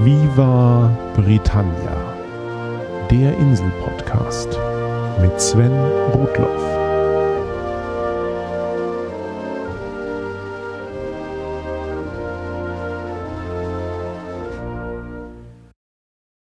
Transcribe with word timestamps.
Viva 0.00 0.96
Britannia, 1.16 3.08
der 3.10 3.36
Insel-Podcast 3.36 4.46
mit 5.20 5.40
Sven 5.40 5.72
Rudloff. 6.12 6.62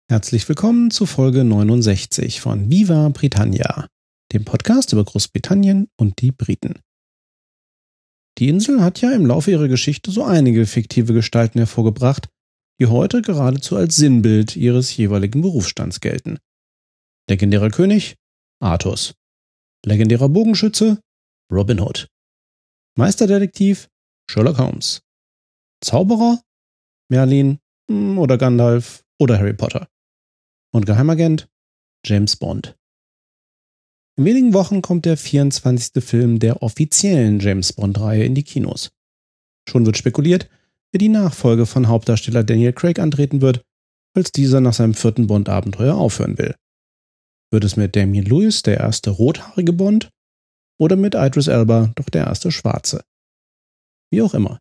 Herzlich 0.10 0.50
willkommen 0.50 0.92
zu 0.92 1.06
Folge 1.06 1.46
69 1.46 2.42
von 2.42 2.70
Viva 2.70 3.08
Britannia, 3.08 3.88
dem 4.34 4.44
Podcast 4.44 4.92
über 4.92 5.06
Großbritannien 5.06 5.88
und 5.98 6.20
die 6.20 6.34
Briten. 6.34 6.82
Die 8.38 8.50
Insel 8.50 8.84
hat 8.84 9.00
ja 9.00 9.14
im 9.14 9.26
Laufe 9.26 9.52
ihrer 9.52 9.70
Geschichte 9.70 10.12
so 10.12 10.26
einige 10.26 10.66
fiktive 10.66 11.14
Gestalten 11.14 11.60
hervorgebracht, 11.60 12.28
die 12.80 12.88
heute 12.88 13.22
geradezu 13.22 13.78
als 13.78 13.96
Sinnbild 13.96 14.56
ihres 14.56 14.96
jeweiligen 14.96 15.42
Berufsstands 15.42 16.02
gelten. 16.02 16.40
Legendärer 17.30 17.70
König 17.70 18.16
Artus. 18.60 19.16
Legendärer 19.86 20.30
Bogenschütze 20.30 21.00
Robin 21.52 21.80
Hood. 21.80 22.08
Meisterdetektiv 22.98 23.88
Sherlock 24.30 24.58
Holmes. 24.58 25.02
Zauberer 25.82 26.42
Merlin 27.10 27.60
hm, 27.90 28.18
oder 28.18 28.38
Gandalf 28.38 29.04
oder 29.20 29.38
Harry 29.38 29.54
Potter. 29.54 29.88
Und 30.74 30.86
Geheimagent 30.86 31.48
James 32.06 32.36
Bond. 32.36 32.76
In 34.18 34.26
wenigen 34.26 34.54
Wochen 34.54 34.82
kommt 34.82 35.06
der 35.06 35.18
24. 35.18 36.04
Film 36.04 36.40
der 36.40 36.64
offiziellen 36.64 37.40
James 37.40 37.74
Bond-Reihe 37.74 38.24
in 38.24 38.36
die 38.36 38.44
Kinos. 38.44 38.92
Schon 39.68 39.86
wird 39.86 39.98
spekuliert, 39.98 40.50
wer 40.96 41.00
die 41.00 41.10
Nachfolge 41.10 41.66
von 41.66 41.90
Hauptdarsteller 41.90 42.46
Daniel 42.46 42.72
Craig 42.72 43.00
antreten 43.00 43.42
wird, 43.42 43.62
als 44.16 44.32
dieser 44.32 44.62
nach 44.62 44.72
seinem 44.72 44.94
vierten 44.94 45.28
Bond-Abenteuer 45.28 45.94
aufhören 45.94 46.38
will. 46.38 46.56
Wird 47.52 47.66
es 47.66 47.76
mit 47.76 47.98
Damien 47.98 48.24
Lewis 48.24 48.62
der 48.62 48.78
erste 48.78 49.10
rothaarige 49.10 49.74
Bond 49.74 50.10
oder 50.80 50.96
mit 50.96 51.14
Idris 51.14 51.48
Elba 51.48 51.92
doch 51.96 52.10
der 52.10 52.28
erste 52.28 52.50
schwarze? 52.50 53.04
Wie 54.10 54.22
auch 54.22 54.34
immer. 54.34 54.60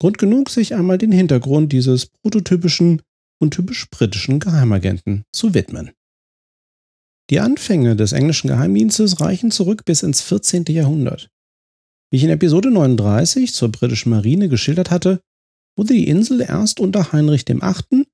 Grund 0.00 0.18
genug, 0.18 0.50
sich 0.50 0.74
einmal 0.74 0.98
den 0.98 1.12
Hintergrund 1.12 1.70
dieses 1.72 2.06
prototypischen 2.06 3.02
und 3.40 3.54
typisch 3.54 3.88
britischen 3.90 4.40
Geheimagenten 4.40 5.22
zu 5.32 5.54
widmen. 5.54 5.92
Die 7.30 7.38
Anfänge 7.38 7.94
des 7.94 8.10
englischen 8.10 8.48
Geheimdienstes 8.48 9.20
reichen 9.20 9.52
zurück 9.52 9.84
bis 9.84 10.02
ins 10.02 10.20
14. 10.20 10.64
Jahrhundert. 10.64 11.28
Wie 12.10 12.16
ich 12.16 12.24
in 12.24 12.30
Episode 12.30 12.72
39 12.72 13.54
zur 13.54 13.70
britischen 13.70 14.10
Marine 14.10 14.48
geschildert 14.48 14.90
hatte, 14.90 15.20
wurde 15.80 15.94
die 15.94 16.08
Insel 16.08 16.42
erst 16.42 16.78
unter 16.78 17.10
Heinrich 17.10 17.48
VIII. 17.48 18.04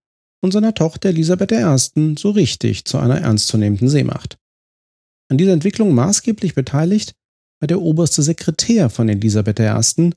und 0.41 0.53
seiner 0.53 0.73
Tochter 0.73 1.09
Elisabeth 1.09 1.51
I. 1.51 2.15
so 2.17 2.31
richtig 2.31 2.85
zu 2.85 2.97
einer 2.97 3.21
ernstzunehmenden 3.21 3.89
Seemacht. 3.89 4.39
An 5.29 5.37
dieser 5.37 5.53
Entwicklung 5.53 5.93
maßgeblich 5.93 6.55
beteiligt 6.55 7.17
war 7.59 7.67
der 7.67 7.83
oberste 7.83 8.23
Sekretär 8.23 8.89
von 8.89 9.09
Elisabeth 9.09 9.59
I., 9.59 10.13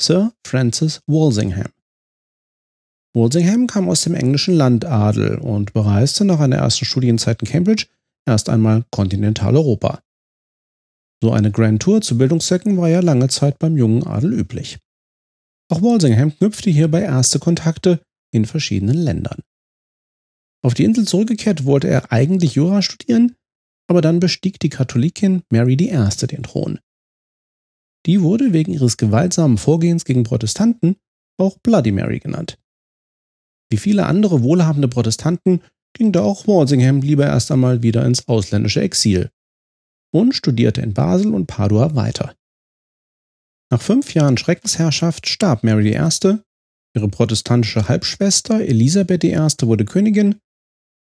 Sir 0.00 0.32
Francis 0.46 1.00
Walsingham. 1.08 1.72
Walsingham 3.16 3.66
kam 3.66 3.88
aus 3.88 4.02
dem 4.02 4.14
englischen 4.14 4.54
Landadel 4.54 5.38
und 5.38 5.72
bereiste 5.72 6.24
nach 6.24 6.38
einer 6.38 6.58
ersten 6.58 6.84
Studienzeit 6.84 7.42
in 7.42 7.48
Cambridge 7.48 7.86
erst 8.28 8.48
einmal 8.48 8.84
Kontinentaleuropa. 8.92 10.04
So 11.20 11.32
eine 11.32 11.50
Grand 11.50 11.82
Tour 11.82 12.00
zu 12.00 12.16
Bildungszwecken 12.16 12.76
war 12.76 12.88
ja 12.88 13.00
lange 13.00 13.26
Zeit 13.26 13.58
beim 13.58 13.76
jungen 13.76 14.06
Adel 14.06 14.32
üblich. 14.32 14.78
Auch 15.72 15.80
Walsingham 15.80 16.36
knüpfte 16.36 16.68
hierbei 16.68 17.00
erste 17.00 17.38
Kontakte 17.38 18.02
in 18.30 18.44
verschiedenen 18.44 18.98
Ländern. 18.98 19.38
Auf 20.62 20.74
die 20.74 20.84
Insel 20.84 21.06
zurückgekehrt 21.06 21.64
wollte 21.64 21.88
er 21.88 22.12
eigentlich 22.12 22.56
Jura 22.56 22.82
studieren, 22.82 23.36
aber 23.88 24.02
dann 24.02 24.20
bestieg 24.20 24.60
die 24.60 24.68
Katholikin 24.68 25.44
Mary 25.50 25.72
I. 25.72 26.26
den 26.26 26.42
Thron. 26.42 26.78
Die 28.04 28.20
wurde 28.20 28.52
wegen 28.52 28.74
ihres 28.74 28.98
gewaltsamen 28.98 29.56
Vorgehens 29.56 30.04
gegen 30.04 30.24
Protestanten 30.24 30.96
auch 31.38 31.56
Bloody 31.62 31.90
Mary 31.90 32.18
genannt. 32.18 32.58
Wie 33.70 33.78
viele 33.78 34.04
andere 34.04 34.42
wohlhabende 34.42 34.88
Protestanten 34.88 35.62
ging 35.94 36.12
da 36.12 36.20
auch 36.20 36.46
Walsingham 36.46 37.00
lieber 37.00 37.24
erst 37.24 37.50
einmal 37.50 37.82
wieder 37.82 38.04
ins 38.04 38.28
ausländische 38.28 38.82
Exil 38.82 39.30
und 40.12 40.34
studierte 40.34 40.82
in 40.82 40.92
Basel 40.92 41.32
und 41.32 41.46
Padua 41.46 41.94
weiter. 41.94 42.36
Nach 43.72 43.80
fünf 43.80 44.12
Jahren 44.12 44.36
Schreckensherrschaft 44.36 45.26
starb 45.26 45.64
Mary 45.64 45.96
I., 45.96 46.38
ihre 46.94 47.08
protestantische 47.08 47.88
Halbschwester 47.88 48.60
Elisabeth 48.60 49.24
I. 49.24 49.34
wurde 49.62 49.86
Königin 49.86 50.38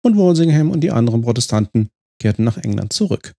und 0.03 0.17
Walsingham 0.17 0.71
und 0.71 0.81
die 0.81 0.91
anderen 0.91 1.21
Protestanten 1.21 1.87
kehrten 2.19 2.43
nach 2.43 2.57
England 2.57 2.91
zurück. 2.91 3.31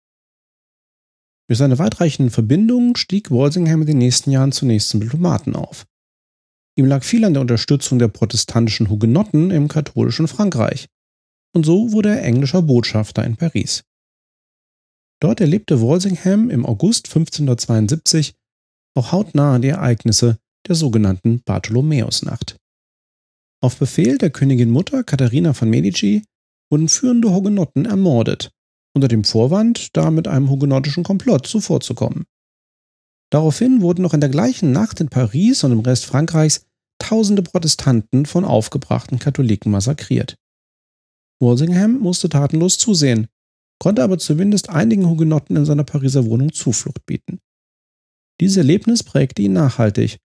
Durch 1.46 1.58
seine 1.58 1.78
weitreichenden 1.78 2.30
Verbindungen 2.30 2.96
stieg 2.96 3.30
Walsingham 3.30 3.82
in 3.82 3.88
den 3.88 3.98
nächsten 3.98 4.30
Jahren 4.30 4.50
zunächst 4.50 4.88
zum 4.88 5.00
Diplomaten 5.00 5.56
auf. 5.56 5.84
Ihm 6.78 6.86
lag 6.86 7.04
viel 7.04 7.22
an 7.26 7.34
der 7.34 7.42
Unterstützung 7.42 7.98
der 7.98 8.08
protestantischen 8.08 8.88
Hugenotten 8.88 9.50
im 9.50 9.68
katholischen 9.68 10.26
Frankreich, 10.26 10.86
und 11.54 11.66
so 11.66 11.92
wurde 11.92 12.08
er 12.08 12.24
englischer 12.24 12.62
Botschafter 12.62 13.24
in 13.24 13.36
Paris. 13.36 13.84
Dort 15.20 15.42
erlebte 15.42 15.82
Walsingham 15.82 16.48
im 16.48 16.64
August 16.64 17.08
1572 17.08 18.37
auch 18.98 19.12
hautnah 19.12 19.58
die 19.58 19.68
Ereignisse 19.68 20.38
der 20.66 20.74
sogenannten 20.74 21.40
Bartholomäusnacht. 21.44 22.56
Auf 23.62 23.78
Befehl 23.78 24.18
der 24.18 24.30
Königin 24.30 24.70
Mutter 24.70 25.04
Katharina 25.04 25.52
von 25.52 25.70
Medici 25.70 26.24
wurden 26.70 26.88
führende 26.88 27.32
Hugenotten 27.32 27.86
ermordet, 27.86 28.50
unter 28.94 29.08
dem 29.08 29.24
Vorwand, 29.24 29.96
da 29.96 30.10
mit 30.10 30.28
einem 30.28 30.50
hugenottischen 30.50 31.04
Komplott 31.04 31.46
zuvorzukommen. 31.46 32.24
Daraufhin 33.30 33.82
wurden 33.82 34.02
noch 34.02 34.14
in 34.14 34.20
der 34.20 34.30
gleichen 34.30 34.72
Nacht 34.72 35.00
in 35.00 35.08
Paris 35.08 35.64
und 35.64 35.72
im 35.72 35.80
Rest 35.80 36.04
Frankreichs 36.04 36.66
tausende 36.98 37.42
Protestanten 37.42 38.26
von 38.26 38.44
aufgebrachten 38.44 39.18
Katholiken 39.18 39.70
massakriert. 39.70 40.36
Walsingham 41.40 41.98
musste 42.00 42.28
tatenlos 42.28 42.78
zusehen, 42.78 43.28
konnte 43.78 44.02
aber 44.02 44.18
zumindest 44.18 44.70
einigen 44.70 45.08
Hugenotten 45.08 45.56
in 45.56 45.64
seiner 45.64 45.84
Pariser 45.84 46.26
Wohnung 46.26 46.52
Zuflucht 46.52 47.06
bieten. 47.06 47.38
Dieses 48.40 48.56
Erlebnis 48.56 49.02
prägte 49.02 49.42
ihn 49.42 49.52
nachhaltig 49.52 50.18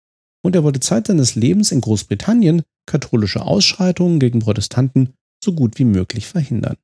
und 0.44 0.56
er 0.56 0.64
wollte 0.64 0.80
Zeit 0.80 1.08
seines 1.08 1.36
Lebens 1.36 1.72
in 1.72 1.82
Großbritannien 1.82 2.64
katholische 2.86 3.42
Ausschreitungen 3.42 4.20
gegen 4.20 4.40
Protestanten 4.40 5.14
so 5.44 5.54
gut 5.54 5.80
wie 5.80 5.86
möglich 5.86 6.28
verhindern. 6.28 6.78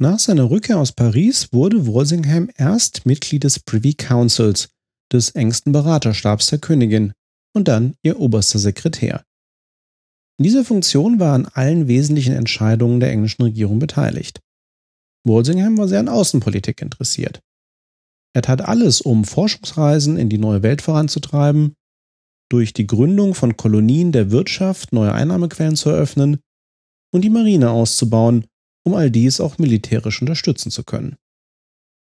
Nach 0.00 0.18
seiner 0.18 0.50
Rückkehr 0.50 0.78
aus 0.78 0.92
Paris 0.92 1.52
wurde 1.52 1.86
Walsingham 1.86 2.50
erst 2.56 3.06
Mitglied 3.06 3.44
des 3.44 3.60
Privy 3.60 3.94
Councils, 3.94 4.70
des 5.12 5.30
engsten 5.30 5.72
Beraterstabs 5.72 6.48
der 6.48 6.58
Königin, 6.58 7.12
und 7.54 7.68
dann 7.68 7.94
ihr 8.02 8.18
oberster 8.18 8.58
Sekretär. 8.58 9.24
In 10.38 10.44
dieser 10.44 10.64
Funktion 10.64 11.20
war 11.20 11.34
an 11.34 11.46
allen 11.46 11.86
wesentlichen 11.86 12.34
Entscheidungen 12.34 12.98
der 12.98 13.10
englischen 13.10 13.42
Regierung 13.42 13.78
beteiligt. 13.78 14.40
Walsingham 15.24 15.78
war 15.78 15.86
sehr 15.86 16.00
an 16.00 16.08
Außenpolitik 16.08 16.82
interessiert. 16.82 17.40
Er 18.34 18.42
tat 18.42 18.62
alles, 18.62 19.00
um 19.00 19.24
Forschungsreisen 19.24 20.16
in 20.16 20.28
die 20.28 20.38
neue 20.38 20.62
Welt 20.62 20.82
voranzutreiben, 20.82 21.74
durch 22.50 22.72
die 22.72 22.86
Gründung 22.86 23.34
von 23.34 23.56
Kolonien 23.56 24.12
der 24.12 24.30
Wirtschaft 24.30 24.92
neue 24.92 25.12
Einnahmequellen 25.12 25.76
zu 25.76 25.90
eröffnen 25.90 26.38
und 27.12 27.22
die 27.22 27.30
Marine 27.30 27.70
auszubauen, 27.70 28.46
um 28.84 28.94
all 28.94 29.10
dies 29.10 29.40
auch 29.40 29.58
militärisch 29.58 30.20
unterstützen 30.20 30.70
zu 30.70 30.84
können. 30.84 31.16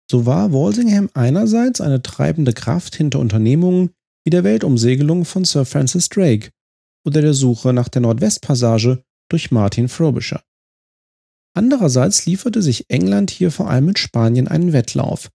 So 0.09 0.25
war 0.25 0.51
Walsingham 0.51 1.09
einerseits 1.13 1.79
eine 1.79 2.01
treibende 2.01 2.53
Kraft 2.53 2.95
hinter 2.95 3.19
Unternehmungen 3.19 3.91
wie 4.25 4.29
der 4.29 4.43
Weltumsegelung 4.43 5.25
von 5.25 5.45
Sir 5.45 5.65
Francis 5.65 6.09
Drake 6.09 6.49
oder 7.05 7.21
der 7.21 7.33
Suche 7.33 7.73
nach 7.73 7.87
der 7.87 8.01
Nordwestpassage 8.01 9.03
durch 9.29 9.51
Martin 9.51 9.87
Frobisher. 9.87 10.43
Andererseits 11.53 12.25
lieferte 12.25 12.61
sich 12.61 12.89
England 12.89 13.31
hier 13.31 13.51
vor 13.51 13.69
allem 13.69 13.85
mit 13.85 13.99
Spanien 13.99 14.47
einen 14.47 14.73
Wettlauf 14.73 15.29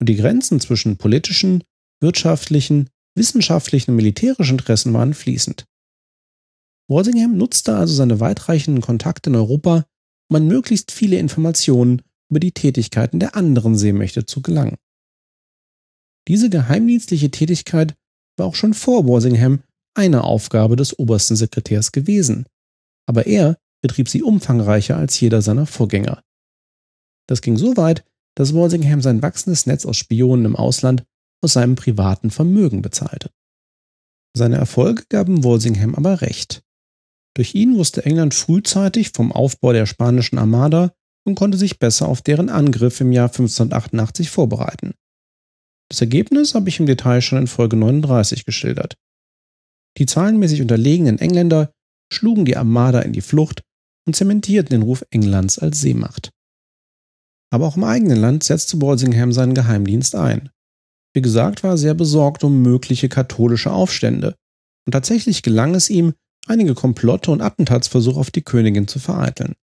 und 0.00 0.08
die 0.08 0.16
Grenzen 0.16 0.60
zwischen 0.60 0.96
politischen, 0.96 1.64
wirtschaftlichen, 2.00 2.88
wissenschaftlichen 3.14 3.92
und 3.92 3.96
militärischen 3.96 4.58
Interessen 4.58 4.92
waren 4.92 5.14
fließend. 5.14 5.64
Walsingham 6.88 7.36
nutzte 7.36 7.76
also 7.76 7.94
seine 7.94 8.20
weitreichenden 8.20 8.82
Kontakte 8.82 9.30
in 9.30 9.36
Europa, 9.36 9.84
um 10.30 10.36
an 10.36 10.46
möglichst 10.46 10.90
viele 10.92 11.18
Informationen 11.18 12.02
über 12.30 12.40
die 12.40 12.52
Tätigkeiten 12.52 13.20
der 13.20 13.36
anderen 13.36 13.76
Seemächte 13.76 14.26
zu 14.26 14.40
gelangen. 14.42 14.76
Diese 16.28 16.50
geheimdienstliche 16.50 17.30
Tätigkeit 17.30 17.94
war 18.36 18.46
auch 18.46 18.54
schon 18.54 18.74
vor 18.74 19.06
Walsingham 19.06 19.62
eine 19.94 20.24
Aufgabe 20.24 20.76
des 20.76 20.98
obersten 20.98 21.36
Sekretärs 21.36 21.92
gewesen, 21.92 22.46
aber 23.06 23.26
er 23.26 23.58
betrieb 23.82 24.08
sie 24.08 24.22
umfangreicher 24.22 24.96
als 24.96 25.18
jeder 25.20 25.42
seiner 25.42 25.66
Vorgänger. 25.66 26.22
Das 27.26 27.42
ging 27.42 27.56
so 27.56 27.76
weit, 27.76 28.04
dass 28.38 28.54
Walsingham 28.54 29.02
sein 29.02 29.20
wachsendes 29.20 29.66
Netz 29.66 29.84
aus 29.84 29.96
Spionen 29.96 30.44
im 30.44 30.54
Ausland 30.54 31.04
aus 31.42 31.54
seinem 31.54 31.74
privaten 31.74 32.30
Vermögen 32.30 32.82
bezahlte. 32.82 33.30
Seine 34.32 34.58
Erfolge 34.58 35.02
gaben 35.08 35.42
Walsingham 35.42 35.96
aber 35.96 36.20
recht. 36.20 36.62
Durch 37.34 37.56
ihn 37.56 37.76
wusste 37.76 38.04
England 38.04 38.34
frühzeitig 38.34 39.10
vom 39.10 39.32
Aufbau 39.32 39.72
der 39.72 39.86
spanischen 39.86 40.38
Armada 40.38 40.92
und 41.26 41.34
konnte 41.34 41.58
sich 41.58 41.80
besser 41.80 42.06
auf 42.06 42.22
deren 42.22 42.48
Angriff 42.48 43.00
im 43.00 43.10
Jahr 43.10 43.26
1588 43.26 44.30
vorbereiten. 44.30 44.94
Das 45.90 46.00
Ergebnis 46.00 46.54
habe 46.54 46.68
ich 46.68 46.78
im 46.78 46.86
Detail 46.86 47.20
schon 47.22 47.38
in 47.38 47.46
Folge 47.48 47.74
39 47.74 48.44
geschildert. 48.44 48.94
Die 49.96 50.06
zahlenmäßig 50.06 50.62
unterlegenen 50.62 51.18
Engländer 51.18 51.72
schlugen 52.12 52.44
die 52.44 52.56
Armada 52.56 53.00
in 53.00 53.12
die 53.12 53.20
Flucht 53.20 53.62
und 54.06 54.14
zementierten 54.14 54.70
den 54.70 54.82
Ruf 54.82 55.04
Englands 55.10 55.58
als 55.58 55.80
Seemacht. 55.80 56.30
Aber 57.50 57.66
auch 57.66 57.76
im 57.76 57.84
eigenen 57.84 58.18
Land 58.18 58.44
setzte 58.44 58.80
Walsingham 58.80 59.32
seinen 59.32 59.54
Geheimdienst 59.54 60.14
ein. 60.14 60.50
Wie 61.14 61.22
gesagt, 61.22 61.62
war 61.62 61.72
er 61.72 61.78
sehr 61.78 61.94
besorgt 61.94 62.44
um 62.44 62.62
mögliche 62.62 63.08
katholische 63.08 63.72
Aufstände, 63.72 64.34
und 64.86 64.92
tatsächlich 64.92 65.42
gelang 65.42 65.74
es 65.74 65.90
ihm, 65.90 66.14
einige 66.46 66.74
Komplotte 66.74 67.30
und 67.30 67.40
Attentatsversuche 67.40 68.18
auf 68.18 68.30
die 68.30 68.42
Königin 68.42 68.88
zu 68.88 68.98
vereiteln. 68.98 69.54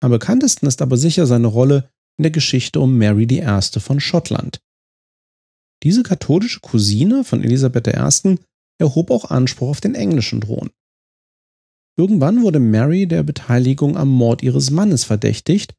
Am 0.00 0.10
bekanntesten 0.10 0.66
ist 0.66 0.82
aber 0.82 0.96
sicher 0.96 1.26
seine 1.26 1.48
Rolle 1.48 1.90
in 2.18 2.22
der 2.24 2.30
Geschichte 2.30 2.80
um 2.80 2.98
Mary 2.98 3.26
I. 3.30 3.80
von 3.80 4.00
Schottland. 4.00 4.60
Diese 5.84 6.02
katholische 6.02 6.60
Cousine 6.60 7.24
von 7.24 7.42
Elisabeth 7.42 7.86
I. 7.88 8.38
erhob 8.80 9.10
auch 9.10 9.30
Anspruch 9.30 9.68
auf 9.68 9.80
den 9.80 9.94
englischen 9.94 10.40
Thron. 10.40 10.70
Irgendwann 11.96 12.42
wurde 12.42 12.60
Mary 12.60 13.06
der 13.06 13.24
Beteiligung 13.24 13.96
am 13.96 14.08
Mord 14.08 14.42
ihres 14.42 14.70
Mannes 14.70 15.04
verdächtigt, 15.04 15.74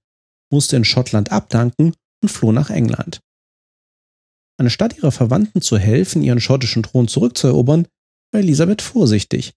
musste 0.52 0.76
in 0.76 0.86
Schottland 0.86 1.32
abdanken 1.32 1.94
und 2.22 2.30
floh 2.30 2.52
nach 2.52 2.70
England. 2.70 3.22
Anstatt 4.60 4.98
ihrer 4.98 5.12
Verwandten 5.12 5.62
zu 5.62 5.78
helfen, 5.78 6.22
ihren 6.22 6.42
schottischen 6.42 6.84
Thron 6.84 7.08
zurückzuerobern, 7.08 7.88
war 8.32 8.42
Elisabeth 8.42 8.82
vorsichtig 8.82 9.54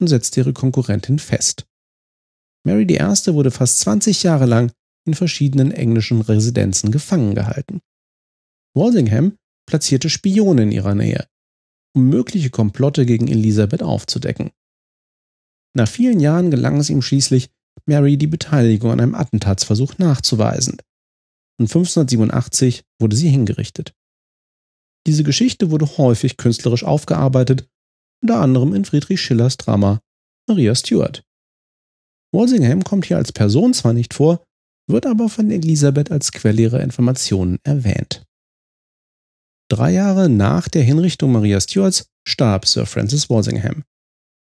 und 0.00 0.08
setzte 0.08 0.40
ihre 0.40 0.52
Konkurrentin 0.52 1.18
fest. 1.18 1.66
Mary 2.64 2.82
I. 2.82 3.34
wurde 3.34 3.50
fast 3.50 3.80
20 3.80 4.22
Jahre 4.22 4.46
lang 4.46 4.72
in 5.06 5.14
verschiedenen 5.14 5.72
englischen 5.72 6.20
Residenzen 6.20 6.92
gefangen 6.92 7.34
gehalten. 7.34 7.80
Walsingham 8.74 9.36
platzierte 9.66 10.10
Spione 10.10 10.62
in 10.64 10.72
ihrer 10.72 10.94
Nähe, 10.94 11.26
um 11.94 12.08
mögliche 12.08 12.50
Komplotte 12.50 13.06
gegen 13.06 13.28
Elisabeth 13.28 13.82
aufzudecken. 13.82 14.50
Nach 15.74 15.88
vielen 15.88 16.20
Jahren 16.20 16.50
gelang 16.50 16.78
es 16.78 16.90
ihm 16.90 17.02
schließlich, 17.02 17.50
Mary 17.86 18.16
die 18.16 18.26
Beteiligung 18.26 18.92
an 18.92 19.00
einem 19.00 19.14
Attentatsversuch 19.14 19.98
nachzuweisen. 19.98 20.78
Und 21.58 21.68
1587 21.68 22.82
wurde 23.00 23.16
sie 23.16 23.28
hingerichtet. 23.28 23.94
Diese 25.06 25.24
Geschichte 25.24 25.70
wurde 25.70 25.98
häufig 25.98 26.36
künstlerisch 26.36 26.84
aufgearbeitet, 26.84 27.68
unter 28.22 28.40
anderem 28.40 28.74
in 28.74 28.84
Friedrich 28.84 29.20
Schillers 29.20 29.56
Drama 29.56 30.00
Maria 30.48 30.74
Stuart. 30.74 31.24
Walsingham 32.34 32.84
kommt 32.84 33.06
hier 33.06 33.16
als 33.16 33.32
Person 33.32 33.74
zwar 33.74 33.92
nicht 33.92 34.14
vor, 34.14 34.44
wird 34.88 35.06
aber 35.06 35.28
von 35.28 35.50
Elisabeth 35.50 36.10
als 36.10 36.32
Quelle 36.32 36.62
ihrer 36.62 36.80
Informationen 36.80 37.58
erwähnt. 37.64 38.24
Drei 39.68 39.92
Jahre 39.92 40.28
nach 40.28 40.68
der 40.68 40.82
Hinrichtung 40.82 41.32
Maria 41.32 41.60
Stuarts 41.60 42.06
starb 42.26 42.66
Sir 42.66 42.86
Francis 42.86 43.30
Walsingham. 43.30 43.84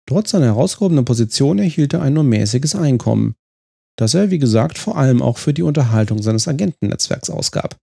Trotz 0.08 0.32
seiner 0.32 0.46
herausgehobenen 0.48 1.06
Position 1.06 1.60
erhielt 1.60 1.94
er 1.94 2.02
ein 2.02 2.14
nur 2.14 2.24
mäßiges 2.24 2.76
Einkommen, 2.76 3.36
das 3.98 4.14
er, 4.14 4.32
wie 4.32 4.40
gesagt, 4.40 4.78
vor 4.78 4.98
allem 4.98 5.22
auch 5.22 5.38
für 5.38 5.54
die 5.54 5.64
Unterhaltung 5.64 6.22
seines 6.22 6.48
Agentennetzwerks 6.48 7.30
ausgab. 7.30 7.78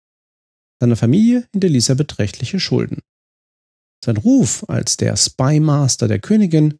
Seine 0.80 0.96
Familie 0.96 1.46
hinterließ 1.52 1.90
er 1.90 1.94
beträchtliche 1.96 2.60
Schulden. 2.60 3.00
Sein 4.04 4.16
Ruf 4.16 4.64
als 4.68 4.96
der 4.96 5.16
Spymaster 5.16 6.08
der 6.08 6.18
Königin 6.18 6.78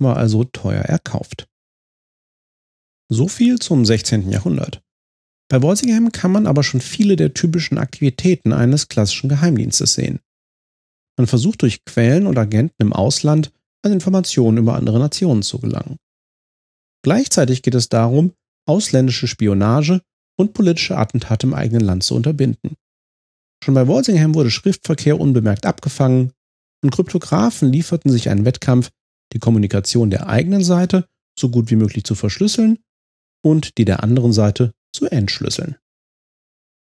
war 0.00 0.16
also 0.16 0.44
teuer 0.44 0.82
erkauft. 0.82 1.48
So 3.10 3.28
viel 3.28 3.58
zum 3.58 3.84
16. 3.84 4.30
Jahrhundert. 4.30 4.82
Bei 5.48 5.62
Walsingham 5.62 6.10
kann 6.10 6.32
man 6.32 6.46
aber 6.46 6.62
schon 6.62 6.80
viele 6.80 7.16
der 7.16 7.34
typischen 7.34 7.78
Aktivitäten 7.78 8.52
eines 8.52 8.88
klassischen 8.88 9.28
Geheimdienstes 9.28 9.94
sehen. 9.94 10.20
Man 11.16 11.26
versucht 11.26 11.62
durch 11.62 11.84
Quellen 11.84 12.26
und 12.26 12.38
Agenten 12.38 12.82
im 12.82 12.92
Ausland 12.92 13.52
an 13.84 13.92
Informationen 13.92 14.58
über 14.58 14.74
andere 14.74 14.98
Nationen 14.98 15.42
zu 15.42 15.58
gelangen. 15.58 15.96
Gleichzeitig 17.02 17.62
geht 17.62 17.74
es 17.74 17.88
darum, 17.88 18.32
ausländische 18.66 19.28
Spionage 19.28 20.00
und 20.38 20.54
politische 20.54 20.96
Attentate 20.96 21.46
im 21.46 21.54
eigenen 21.54 21.84
Land 21.84 22.02
zu 22.02 22.14
unterbinden. 22.14 22.76
Schon 23.62 23.74
bei 23.74 23.86
Walsingham 23.86 24.34
wurde 24.34 24.50
Schriftverkehr 24.50 25.20
unbemerkt 25.20 25.66
abgefangen 25.66 26.32
und 26.82 26.90
Kryptografen 26.90 27.72
lieferten 27.72 28.10
sich 28.10 28.28
einen 28.28 28.44
Wettkampf, 28.44 28.90
die 29.32 29.38
Kommunikation 29.38 30.10
der 30.10 30.28
eigenen 30.28 30.64
Seite 30.64 31.06
so 31.38 31.50
gut 31.50 31.70
wie 31.70 31.76
möglich 31.76 32.04
zu 32.04 32.14
verschlüsseln 32.14 32.78
und 33.42 33.78
die 33.78 33.84
der 33.84 34.02
anderen 34.02 34.32
Seite 34.32 34.72
zu 34.94 35.06
entschlüsseln. 35.06 35.76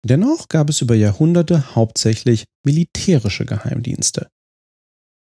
Dennoch 0.04 0.50
gab 0.50 0.70
es 0.70 0.82
über 0.82 0.96
Jahrhunderte 0.96 1.76
hauptsächlich 1.76 2.46
militärische 2.66 3.46
Geheimdienste. 3.46 4.30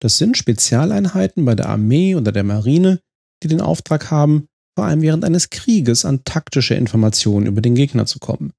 Das 0.01 0.19
sind 0.19 0.37
Spezialeinheiten 0.37 1.45
bei 1.45 1.55
der 1.55 1.69
Armee 1.69 2.15
oder 2.15 2.33
der 2.33 2.45
Marine, 2.45 3.01
die 3.43 3.49
den 3.49 3.61
Auftrag 3.61 4.11
haben, 4.11 4.47
vor 4.77 4.87
allem 4.87 5.03
während 5.03 5.25
eines 5.25 5.51
Krieges 5.51 6.05
an 6.05 6.23
taktische 6.25 6.75
Informationen 6.75 7.47
über 7.47 7.61
den 7.61 7.75
Gegner 7.75 8.07
zu 8.07 8.19
kommen. 8.19 8.53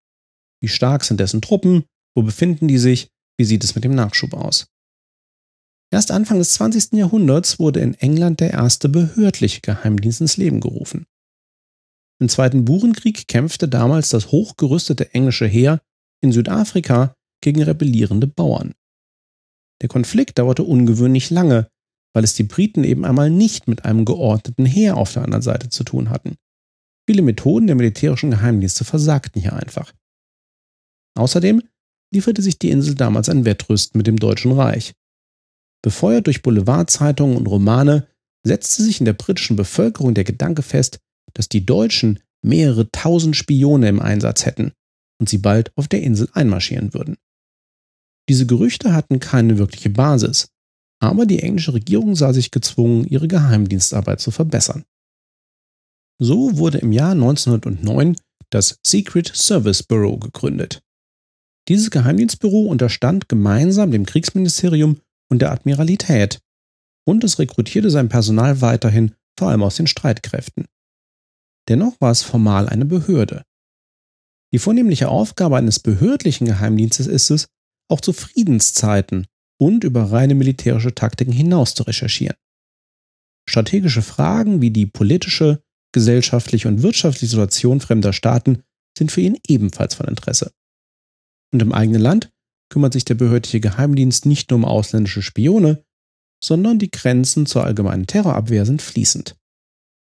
Wie 0.62 0.68
stark 0.68 1.04
sind 1.04 1.20
dessen 1.20 1.42
Truppen? 1.42 1.86
Wo 2.16 2.24
befinden 2.24 2.68
die 2.68 2.78
sich? 2.78 3.10
Wie 3.38 3.46
sieht 3.46 3.64
es 3.64 3.76
mit 3.76 3.86
dem 3.86 3.96
Nachschub 3.96 4.34
aus? 4.34 4.68
Erst 5.92 6.12
Anfang 6.12 6.38
des 6.38 6.54
20. 6.54 6.94
Jahrhunderts 6.94 7.58
wurde 7.58 7.80
in 7.80 7.94
England 7.96 8.42
der 8.42 8.52
erste 8.52 8.90
behördliche 8.90 9.62
Geheimdienst 9.62 10.22
ins 10.22 10.38
Leben 10.38 10.60
gerufen. 10.60 11.06
Im 12.22 12.28
Zweiten 12.28 12.66
Burenkrieg 12.66 13.28
kämpfte 13.28 13.68
damals 13.68 14.10
das 14.10 14.32
hochgerüstete 14.32 15.14
englische 15.14 15.48
Heer 15.48 15.82
in 16.22 16.32
Südafrika 16.32 17.16
gegen 17.42 17.64
rebellierende 17.64 18.28
Bauern. 18.28 18.76
Der 19.82 19.90
Konflikt 19.90 20.40
dauerte 20.40 20.64
ungewöhnlich 20.64 21.30
lange, 21.30 21.70
weil 22.14 22.24
es 22.24 22.34
die 22.34 22.44
Briten 22.44 22.84
eben 22.84 23.06
einmal 23.06 23.30
nicht 23.30 23.68
mit 23.68 23.86
einem 23.86 24.06
geordneten 24.06 24.66
Heer 24.66 24.98
auf 24.98 25.14
der 25.14 25.24
anderen 25.24 25.42
Seite 25.42 25.70
zu 25.70 25.84
tun 25.84 26.10
hatten. 26.10 26.36
Viele 27.08 27.22
Methoden 27.22 27.68
der 27.68 27.76
militärischen 27.76 28.32
Geheimdienste 28.32 28.86
versagten 28.86 29.42
hier 29.42 29.54
einfach. 29.54 29.94
Außerdem 31.18 31.62
lieferte 32.14 32.42
sich 32.42 32.60
die 32.60 32.70
Insel 32.70 32.96
damals 32.96 33.30
ein 33.30 33.46
Wettrüsten 33.46 33.98
mit 33.98 34.08
dem 34.08 34.18
Deutschen 34.18 34.52
Reich. 34.52 34.94
Befeuert 35.82 36.28
durch 36.28 36.42
Boulevardzeitungen 36.42 37.38
und 37.38 37.48
Romane 37.48 38.08
setzte 38.44 38.84
sich 38.84 39.00
in 39.00 39.06
der 39.06 39.14
britischen 39.14 39.56
Bevölkerung 39.56 40.14
der 40.14 40.24
Gedanke 40.24 40.62
fest, 40.62 41.00
dass 41.34 41.50
die 41.50 41.66
Deutschen 41.66 42.20
mehrere 42.42 42.90
tausend 42.92 43.36
Spione 43.36 43.88
im 43.90 44.00
Einsatz 44.00 44.46
hätten 44.46 44.74
und 45.20 45.30
sie 45.30 45.38
bald 45.38 45.72
auf 45.78 45.88
der 45.88 46.02
Insel 46.02 46.30
einmarschieren 46.34 46.94
würden. 46.94 47.18
Diese 48.30 48.46
Gerüchte 48.46 48.94
hatten 48.94 49.20
keine 49.20 49.58
wirkliche 49.58 49.90
Basis, 49.90 50.50
aber 51.02 51.26
die 51.26 51.40
englische 51.40 51.74
Regierung 51.74 52.16
sah 52.16 52.32
sich 52.32 52.52
gezwungen, 52.52 53.06
ihre 53.06 53.28
Geheimdienstarbeit 53.28 54.22
zu 54.22 54.30
verbessern. 54.30 54.86
So 56.22 56.58
wurde 56.58 56.78
im 56.78 56.92
Jahr 56.92 57.14
1909 57.14 58.16
das 58.52 58.78
Secret 58.86 59.32
Service 59.34 59.82
Bureau 59.82 60.18
gegründet. 60.18 60.84
Dieses 61.68 61.90
Geheimdienstbüro 61.90 62.68
unterstand 62.68 63.30
gemeinsam 63.30 63.90
dem 63.90 64.06
Kriegsministerium 64.06 65.02
und 65.32 65.42
der 65.42 65.52
Admiralität 65.52 66.40
und 67.08 67.24
es 67.24 67.40
rekrutierte 67.40 67.90
sein 67.90 68.10
Personal 68.10 68.62
weiterhin 68.62 69.16
vor 69.40 69.50
allem 69.50 69.64
aus 69.64 69.78
den 69.78 69.88
Streitkräften. 69.88 70.66
Dennoch 71.68 72.00
war 72.00 72.12
es 72.12 72.22
formal 72.22 72.70
eine 72.70 72.86
Behörde. 72.86 73.44
Die 74.54 74.60
vornehmliche 74.60 75.10
Aufgabe 75.10 75.58
eines 75.58 75.80
behördlichen 75.80 76.46
Geheimdienstes 76.46 77.08
ist 77.08 77.30
es, 77.30 77.48
auch 77.90 78.02
zu 78.02 78.14
Friedenszeiten 78.14 79.28
und 79.60 79.84
über 79.84 80.12
reine 80.12 80.36
militärische 80.36 80.96
Taktiken 80.96 81.34
hinaus 81.34 81.76
zu 81.76 81.84
recherchieren. 81.84 82.38
Strategische 83.48 84.02
Fragen 84.02 84.62
wie 84.62 84.72
die 84.72 84.86
politische, 84.86 85.62
gesellschaftliche 85.92 86.68
und 86.68 86.84
wirtschaftliche 86.84 87.32
Situation 87.32 87.82
fremder 87.82 88.14
Staaten 88.14 88.64
sind 88.98 89.12
für 89.12 89.22
ihn 89.22 89.38
ebenfalls 89.48 89.96
von 89.96 90.08
Interesse. 90.08 90.54
Und 91.52 91.62
im 91.62 91.74
eigenen 91.74 92.02
Land 92.02 92.32
kümmert 92.70 92.94
sich 92.94 93.06
der 93.06 93.16
behördliche 93.16 93.60
Geheimdienst 93.60 94.26
nicht 94.26 94.52
nur 94.52 94.60
um 94.60 94.66
ausländische 94.66 95.24
Spione, 95.24 95.84
sondern 96.44 96.80
die 96.80 96.92
Grenzen 96.92 97.46
zur 97.46 97.64
allgemeinen 97.64 98.08
Terrorabwehr 98.08 98.66
sind 98.66 98.82
fließend. 98.82 99.36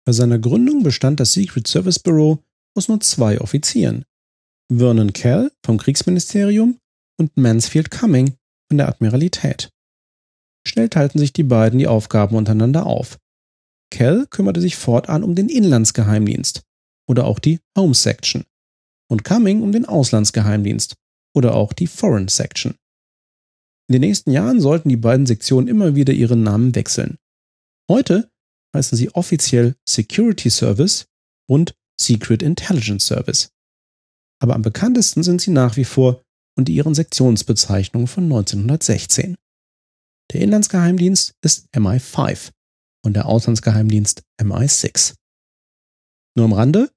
Bei 0.05 0.11
seiner 0.11 0.39
Gründung 0.39 0.83
bestand 0.83 1.19
das 1.19 1.33
Secret 1.33 1.67
Service 1.67 1.99
Bureau 1.99 2.43
aus 2.75 2.87
nur 2.87 2.99
zwei 3.01 3.39
Offizieren. 3.39 4.05
Vernon 4.71 5.13
Kell 5.13 5.51
vom 5.63 5.77
Kriegsministerium 5.77 6.79
und 7.19 7.35
Mansfield 7.37 7.91
Cumming 7.91 8.35
von 8.69 8.77
der 8.77 8.87
Admiralität. 8.87 9.69
Schnell 10.67 10.89
teilten 10.89 11.19
sich 11.19 11.33
die 11.33 11.43
beiden 11.43 11.79
die 11.79 11.87
Aufgaben 11.87 12.35
untereinander 12.35 12.85
auf. 12.85 13.17
Kell 13.89 14.27
kümmerte 14.27 14.61
sich 14.61 14.75
fortan 14.75 15.23
um 15.23 15.33
den 15.33 15.49
Inlandsgeheimdienst 15.49 16.63
oder 17.07 17.25
auch 17.25 17.39
die 17.39 17.59
Home 17.77 17.93
Section 17.93 18.43
und 19.09 19.23
Cumming 19.23 19.61
um 19.61 19.71
den 19.71 19.85
Auslandsgeheimdienst 19.85 20.95
oder 21.33 21.55
auch 21.55 21.73
die 21.73 21.87
Foreign 21.87 22.27
Section. 22.27 22.75
In 23.89 23.93
den 23.93 24.01
nächsten 24.01 24.31
Jahren 24.31 24.59
sollten 24.59 24.89
die 24.89 24.97
beiden 24.97 25.25
Sektionen 25.25 25.69
immer 25.69 25.95
wieder 25.95 26.13
ihren 26.13 26.43
Namen 26.43 26.75
wechseln. 26.75 27.17
Heute 27.89 28.29
heißen 28.75 28.97
sie 28.97 29.13
offiziell 29.15 29.75
Security 29.87 30.49
Service 30.49 31.05
und 31.49 31.73
Secret 31.99 32.43
Intelligence 32.43 33.05
Service. 33.05 33.53
Aber 34.39 34.55
am 34.55 34.61
bekanntesten 34.61 35.23
sind 35.23 35.41
sie 35.41 35.51
nach 35.51 35.77
wie 35.77 35.85
vor 35.85 36.21
unter 36.57 36.71
ihren 36.71 36.95
Sektionsbezeichnungen 36.95 38.07
von 38.07 38.25
1916. 38.25 39.35
Der 40.33 40.41
Inlandsgeheimdienst 40.41 41.35
ist 41.41 41.67
MI5 41.73 42.51
und 43.05 43.13
der 43.13 43.27
Auslandsgeheimdienst 43.27 44.23
MI6. 44.41 45.13
Nur 46.35 46.45
am 46.45 46.53
Rande, 46.53 46.91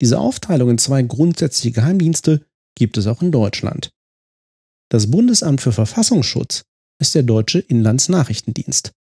diese 0.00 0.18
Aufteilung 0.18 0.70
in 0.70 0.78
zwei 0.78 1.02
grundsätzliche 1.02 1.72
Geheimdienste 1.72 2.44
gibt 2.76 2.96
es 2.96 3.06
auch 3.06 3.22
in 3.22 3.30
Deutschland. 3.30 3.90
Das 4.90 5.10
Bundesamt 5.10 5.60
für 5.60 5.72
Verfassungsschutz 5.72 6.64
ist 7.00 7.14
der 7.14 7.22
deutsche 7.22 7.60
Inlandsnachrichtendienst, 7.60 8.92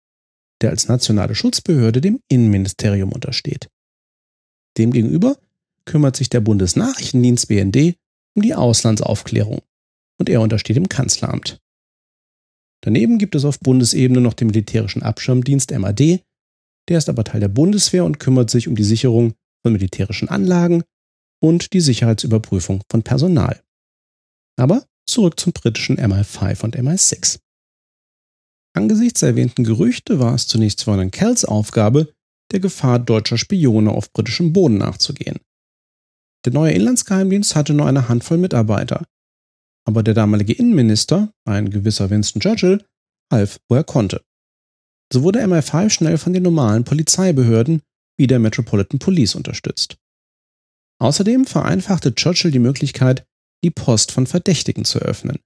der 0.61 0.69
als 0.69 0.87
nationale 0.87 1.35
Schutzbehörde 1.35 2.01
dem 2.01 2.19
Innenministerium 2.29 3.11
untersteht. 3.11 3.69
Demgegenüber 4.77 5.37
kümmert 5.85 6.15
sich 6.15 6.29
der 6.29 6.41
Bundesnachrichtendienst 6.41 7.47
BND 7.47 7.95
um 8.35 8.41
die 8.41 8.55
Auslandsaufklärung 8.55 9.61
und 10.19 10.29
er 10.29 10.41
untersteht 10.41 10.75
dem 10.75 10.89
Kanzleramt. 10.89 11.59
Daneben 12.83 13.17
gibt 13.17 13.35
es 13.35 13.45
auf 13.45 13.59
Bundesebene 13.59 14.19
noch 14.19 14.33
den 14.33 14.47
militärischen 14.47 15.03
Abschirmdienst 15.03 15.71
MAD, 15.71 16.21
der 16.89 16.97
ist 16.97 17.09
aber 17.09 17.23
Teil 17.23 17.39
der 17.39 17.47
Bundeswehr 17.47 18.03
und 18.03 18.19
kümmert 18.19 18.49
sich 18.49 18.67
um 18.67 18.75
die 18.75 18.83
Sicherung 18.83 19.33
von 19.63 19.73
militärischen 19.73 20.27
Anlagen 20.27 20.83
und 21.41 21.73
die 21.73 21.79
Sicherheitsüberprüfung 21.79 22.83
von 22.91 23.03
Personal. 23.03 23.61
Aber 24.57 24.85
zurück 25.05 25.39
zum 25.39 25.53
britischen 25.53 25.97
MI5 25.97 26.63
und 26.63 26.77
MI6. 26.77 27.39
Angesichts 28.75 29.21
der 29.21 29.29
erwähnten 29.29 29.63
Gerüchte 29.63 30.19
war 30.19 30.33
es 30.33 30.47
zunächst 30.47 30.83
Vernon 30.83 31.11
Kells 31.11 31.45
Aufgabe, 31.45 32.13
der 32.51 32.59
Gefahr 32.59 32.99
deutscher 32.99 33.37
Spione 33.37 33.91
auf 33.91 34.11
britischem 34.11 34.51
Boden 34.51 34.77
nachzugehen. 34.77 35.39
Der 36.45 36.53
neue 36.53 36.73
Inlandsgeheimdienst 36.73 37.55
hatte 37.55 37.73
nur 37.73 37.87
eine 37.87 38.09
Handvoll 38.09 38.37
Mitarbeiter, 38.37 39.05
aber 39.85 40.03
der 40.03 40.13
damalige 40.13 40.53
Innenminister, 40.53 41.31
ein 41.45 41.69
gewisser 41.69 42.09
Winston 42.09 42.41
Churchill, 42.41 42.85
half, 43.31 43.59
wo 43.69 43.75
er 43.75 43.83
konnte. 43.83 44.23
So 45.11 45.23
wurde 45.23 45.43
MI5 45.43 45.89
schnell 45.89 46.17
von 46.17 46.33
den 46.33 46.43
normalen 46.43 46.83
Polizeibehörden 46.83 47.81
wie 48.17 48.27
der 48.27 48.39
Metropolitan 48.39 48.99
Police 48.99 49.35
unterstützt. 49.35 49.97
Außerdem 50.99 51.45
vereinfachte 51.45 52.15
Churchill 52.15 52.51
die 52.51 52.59
Möglichkeit, 52.59 53.25
die 53.63 53.71
Post 53.71 54.11
von 54.11 54.27
Verdächtigen 54.27 54.85
zu 54.85 54.99
öffnen. 54.99 55.39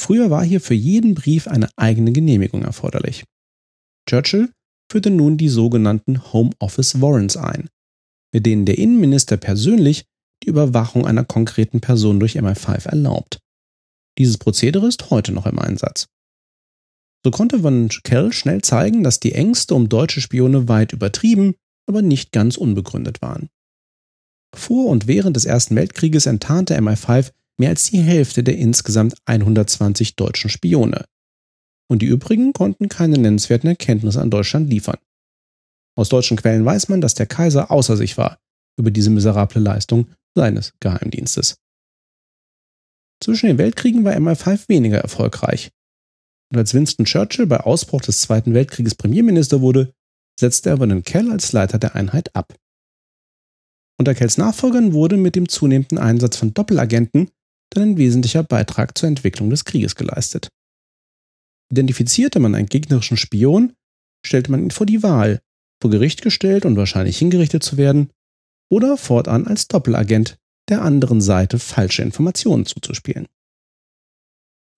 Früher 0.00 0.30
war 0.30 0.44
hier 0.44 0.60
für 0.60 0.74
jeden 0.74 1.14
Brief 1.14 1.46
eine 1.46 1.68
eigene 1.76 2.12
Genehmigung 2.12 2.62
erforderlich. 2.62 3.24
Churchill 4.08 4.50
führte 4.90 5.10
nun 5.10 5.36
die 5.36 5.48
sogenannten 5.48 6.32
Home 6.32 6.50
Office 6.58 7.00
Warrants 7.00 7.36
ein, 7.36 7.68
mit 8.32 8.46
denen 8.46 8.64
der 8.64 8.78
Innenminister 8.78 9.36
persönlich 9.36 10.06
die 10.42 10.48
Überwachung 10.48 11.06
einer 11.06 11.24
konkreten 11.24 11.80
Person 11.80 12.20
durch 12.20 12.38
MI5 12.38 12.86
erlaubt. 12.86 13.40
Dieses 14.18 14.38
Prozedere 14.38 14.86
ist 14.86 15.10
heute 15.10 15.32
noch 15.32 15.46
im 15.46 15.58
Einsatz. 15.58 16.06
So 17.24 17.30
konnte 17.30 17.62
Van 17.62 17.88
Kell 18.04 18.32
schnell 18.32 18.62
zeigen, 18.62 19.04
dass 19.04 19.20
die 19.20 19.32
Ängste 19.32 19.74
um 19.74 19.88
deutsche 19.88 20.20
Spione 20.20 20.68
weit 20.68 20.92
übertrieben, 20.92 21.54
aber 21.86 22.02
nicht 22.02 22.32
ganz 22.32 22.56
unbegründet 22.56 23.20
waren. 23.20 23.48
Vor 24.54 24.86
und 24.86 25.06
während 25.06 25.36
des 25.36 25.44
Ersten 25.44 25.76
Weltkrieges 25.76 26.26
enttarnte 26.26 26.76
MI5 26.78 27.32
mehr 27.58 27.70
als 27.70 27.90
die 27.90 28.00
Hälfte 28.00 28.42
der 28.42 28.56
insgesamt 28.56 29.14
120 29.26 30.16
deutschen 30.16 30.50
Spione. 30.50 31.04
Und 31.88 32.02
die 32.02 32.06
übrigen 32.06 32.52
konnten 32.52 32.88
keine 32.88 33.18
nennenswerten 33.18 33.68
Erkenntnisse 33.68 34.20
an 34.20 34.30
Deutschland 34.30 34.70
liefern. 34.70 34.98
Aus 35.96 36.08
deutschen 36.08 36.36
Quellen 36.36 36.64
weiß 36.64 36.88
man, 36.88 37.00
dass 37.00 37.14
der 37.14 37.26
Kaiser 37.26 37.70
außer 37.70 37.96
sich 37.96 38.16
war 38.16 38.38
über 38.78 38.90
diese 38.90 39.10
miserable 39.10 39.60
Leistung 39.60 40.06
seines 40.36 40.72
Geheimdienstes. 40.80 41.56
Zwischen 43.22 43.46
den 43.46 43.58
Weltkriegen 43.58 44.04
war 44.04 44.14
MI5 44.14 44.68
weniger 44.68 44.98
erfolgreich. 44.98 45.70
Und 46.52 46.58
als 46.58 46.74
Winston 46.74 47.04
Churchill 47.04 47.46
bei 47.46 47.60
Ausbruch 47.60 48.00
des 48.00 48.20
Zweiten 48.22 48.54
Weltkrieges 48.54 48.94
Premierminister 48.94 49.60
wurde, 49.60 49.92
setzte 50.38 50.70
er 50.70 50.78
Vernon 50.78 51.02
Kell 51.02 51.30
als 51.30 51.52
Leiter 51.52 51.78
der 51.78 51.94
Einheit 51.94 52.34
ab. 52.34 52.54
Unter 53.98 54.14
Kells 54.14 54.38
Nachfolgern 54.38 54.94
wurde 54.94 55.18
mit 55.18 55.36
dem 55.36 55.48
zunehmenden 55.48 55.98
Einsatz 55.98 56.36
von 56.36 56.54
Doppelagenten 56.54 57.30
dann 57.70 57.90
ein 57.90 57.96
wesentlicher 57.98 58.42
Beitrag 58.42 58.96
zur 58.96 59.08
Entwicklung 59.08 59.50
des 59.50 59.64
Krieges 59.64 59.94
geleistet. 59.94 60.48
Identifizierte 61.70 62.40
man 62.40 62.54
einen 62.54 62.68
gegnerischen 62.68 63.16
Spion, 63.16 63.74
stellte 64.26 64.50
man 64.50 64.62
ihn 64.62 64.70
vor 64.70 64.86
die 64.86 65.02
Wahl, 65.02 65.40
vor 65.80 65.90
Gericht 65.90 66.22
gestellt 66.22 66.64
und 66.64 66.76
wahrscheinlich 66.76 67.18
hingerichtet 67.18 67.62
zu 67.62 67.76
werden, 67.76 68.10
oder 68.70 68.96
fortan 68.96 69.46
als 69.46 69.68
Doppelagent 69.68 70.38
der 70.68 70.82
anderen 70.82 71.20
Seite 71.20 71.58
falsche 71.58 72.02
Informationen 72.02 72.64
zuzuspielen. 72.64 73.26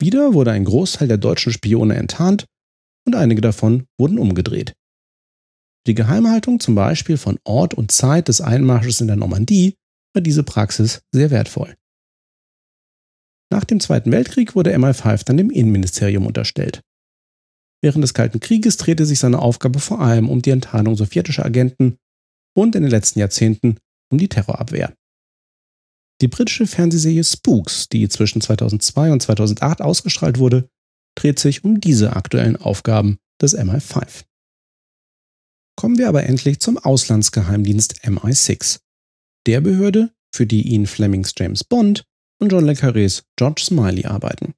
Wieder 0.00 0.34
wurde 0.34 0.50
ein 0.52 0.64
Großteil 0.64 1.06
der 1.06 1.18
deutschen 1.18 1.52
Spione 1.52 1.94
enttarnt 1.94 2.46
und 3.06 3.14
einige 3.14 3.40
davon 3.40 3.86
wurden 3.98 4.18
umgedreht. 4.18 4.74
Die 5.86 5.94
Geheimhaltung 5.94 6.60
zum 6.60 6.74
Beispiel 6.74 7.16
von 7.16 7.38
Ort 7.44 7.74
und 7.74 7.90
Zeit 7.90 8.28
des 8.28 8.40
Einmarsches 8.40 9.00
in 9.00 9.08
der 9.08 9.16
Normandie 9.16 9.76
war 10.14 10.22
diese 10.22 10.44
Praxis 10.44 11.02
sehr 11.12 11.30
wertvoll. 11.30 11.76
Nach 13.50 13.64
dem 13.64 13.80
Zweiten 13.80 14.12
Weltkrieg 14.12 14.54
wurde 14.54 14.74
MI5 14.74 15.24
dann 15.24 15.36
dem 15.36 15.50
Innenministerium 15.50 16.26
unterstellt. 16.26 16.80
Während 17.82 18.02
des 18.02 18.14
Kalten 18.14 18.40
Krieges 18.40 18.76
drehte 18.76 19.04
sich 19.04 19.18
seine 19.18 19.40
Aufgabe 19.40 19.80
vor 19.80 20.00
allem 20.00 20.30
um 20.30 20.40
die 20.40 20.50
Enttarnung 20.50 20.96
sowjetischer 20.96 21.44
Agenten 21.44 21.98
und 22.54 22.74
in 22.74 22.82
den 22.82 22.90
letzten 22.90 23.18
Jahrzehnten 23.18 23.78
um 24.10 24.18
die 24.18 24.28
Terrorabwehr. 24.28 24.94
Die 26.20 26.28
britische 26.28 26.66
Fernsehserie 26.66 27.24
Spooks, 27.24 27.88
die 27.88 28.08
zwischen 28.08 28.40
2002 28.40 29.12
und 29.12 29.22
2008 29.22 29.80
ausgestrahlt 29.80 30.38
wurde, 30.38 30.68
dreht 31.16 31.38
sich 31.38 31.64
um 31.64 31.80
diese 31.80 32.14
aktuellen 32.14 32.56
Aufgaben 32.56 33.18
des 33.40 33.58
MI5. 33.58 34.24
Kommen 35.76 35.98
wir 35.98 36.08
aber 36.08 36.24
endlich 36.24 36.60
zum 36.60 36.78
Auslandsgeheimdienst 36.78 38.04
MI6, 38.04 38.80
der 39.46 39.60
Behörde, 39.60 40.12
für 40.34 40.46
die 40.46 40.72
Ian 40.72 40.86
Flemings 40.86 41.34
James 41.36 41.64
Bond 41.64 42.04
und 42.40 42.52
John 42.52 42.64
Le 42.64 42.72
Carrés 42.72 43.22
George 43.36 43.62
Smiley 43.64 44.06
arbeiten. 44.06 44.54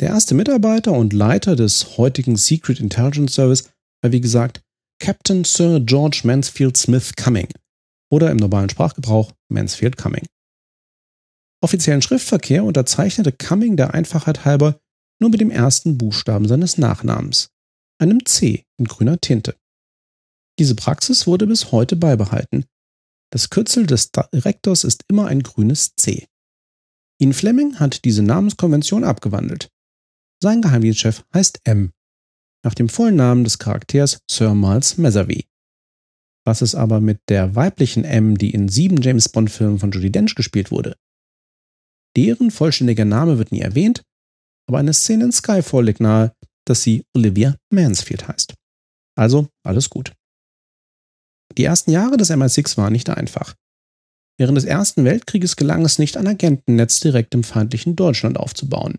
Der 0.00 0.10
erste 0.10 0.34
Mitarbeiter 0.34 0.92
und 0.92 1.12
Leiter 1.12 1.56
des 1.56 1.96
heutigen 1.96 2.36
Secret 2.36 2.80
Intelligence 2.80 3.34
Service 3.34 3.70
war 4.02 4.12
wie 4.12 4.20
gesagt 4.20 4.62
Captain 4.98 5.44
Sir 5.44 5.80
George 5.80 6.22
Mansfield 6.24 6.76
Smith 6.76 7.14
Cumming 7.16 7.48
oder 8.10 8.30
im 8.30 8.36
normalen 8.36 8.70
Sprachgebrauch 8.70 9.32
Mansfield 9.48 9.96
Cumming. 9.96 10.26
Offiziellen 11.62 12.02
Schriftverkehr 12.02 12.64
unterzeichnete 12.64 13.32
Cumming 13.32 13.76
der 13.76 13.94
Einfachheit 13.94 14.44
halber 14.44 14.80
nur 15.20 15.30
mit 15.30 15.40
dem 15.40 15.50
ersten 15.50 15.96
Buchstaben 15.98 16.46
seines 16.46 16.78
Nachnamens, 16.78 17.50
einem 17.98 18.24
C 18.26 18.64
in 18.78 18.86
grüner 18.86 19.20
Tinte. 19.20 19.56
Diese 20.58 20.74
Praxis 20.74 21.26
wurde 21.26 21.46
bis 21.46 21.72
heute 21.72 21.96
beibehalten. 21.96 22.66
Das 23.32 23.50
Kürzel 23.50 23.86
des 23.86 24.10
Direktors 24.12 24.84
ist 24.84 25.04
immer 25.08 25.26
ein 25.26 25.42
grünes 25.42 25.94
C. 25.96 26.26
Ian 27.20 27.32
Fleming 27.32 27.80
hat 27.80 28.04
diese 28.04 28.22
Namenskonvention 28.22 29.04
abgewandelt. 29.04 29.70
Sein 30.42 30.62
Geheimdienstchef 30.62 31.24
heißt 31.32 31.60
M, 31.64 31.92
nach 32.64 32.74
dem 32.74 32.88
vollen 32.88 33.16
Namen 33.16 33.44
des 33.44 33.58
Charakters 33.58 34.18
Sir 34.30 34.54
Miles 34.54 34.96
Messervy. 34.98 35.46
Was 36.46 36.62
ist 36.62 36.74
aber 36.74 37.00
mit 37.00 37.20
der 37.28 37.54
weiblichen 37.54 38.04
M, 38.04 38.36
die 38.36 38.50
in 38.50 38.68
sieben 38.68 39.00
James 39.00 39.28
Bond-Filmen 39.28 39.78
von 39.78 39.90
Judy 39.92 40.10
Dench 40.10 40.34
gespielt 40.34 40.70
wurde? 40.70 40.96
Deren 42.16 42.50
vollständiger 42.50 43.04
Name 43.04 43.38
wird 43.38 43.52
nie 43.52 43.60
erwähnt, 43.60 44.02
aber 44.68 44.78
eine 44.78 44.94
Szene 44.94 45.24
in 45.24 45.32
Skyfall 45.32 45.84
liegt 45.84 46.00
nahe, 46.00 46.34
dass 46.66 46.82
sie 46.82 47.04
Olivia 47.14 47.56
Mansfield 47.70 48.28
heißt. 48.28 48.54
Also 49.16 49.48
alles 49.64 49.90
gut. 49.90 50.12
Die 51.56 51.64
ersten 51.64 51.90
Jahre 51.90 52.16
des 52.16 52.30
MI6 52.30 52.76
waren 52.76 52.92
nicht 52.92 53.10
einfach. 53.10 53.54
Während 54.38 54.56
des 54.56 54.64
Ersten 54.64 55.04
Weltkrieges 55.04 55.56
gelang 55.56 55.84
es 55.84 55.98
nicht, 55.98 56.16
ein 56.16 56.26
Agentennetz 56.26 56.98
direkt 57.00 57.34
im 57.34 57.44
feindlichen 57.44 57.94
Deutschland 57.94 58.36
aufzubauen. 58.36 58.98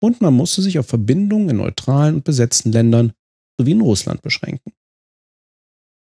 Und 0.00 0.20
man 0.20 0.34
musste 0.34 0.62
sich 0.62 0.78
auf 0.78 0.86
Verbindungen 0.86 1.50
in 1.50 1.56
neutralen 1.56 2.16
und 2.16 2.24
besetzten 2.24 2.72
Ländern 2.72 3.12
sowie 3.58 3.72
in 3.72 3.80
Russland 3.80 4.22
beschränken. 4.22 4.72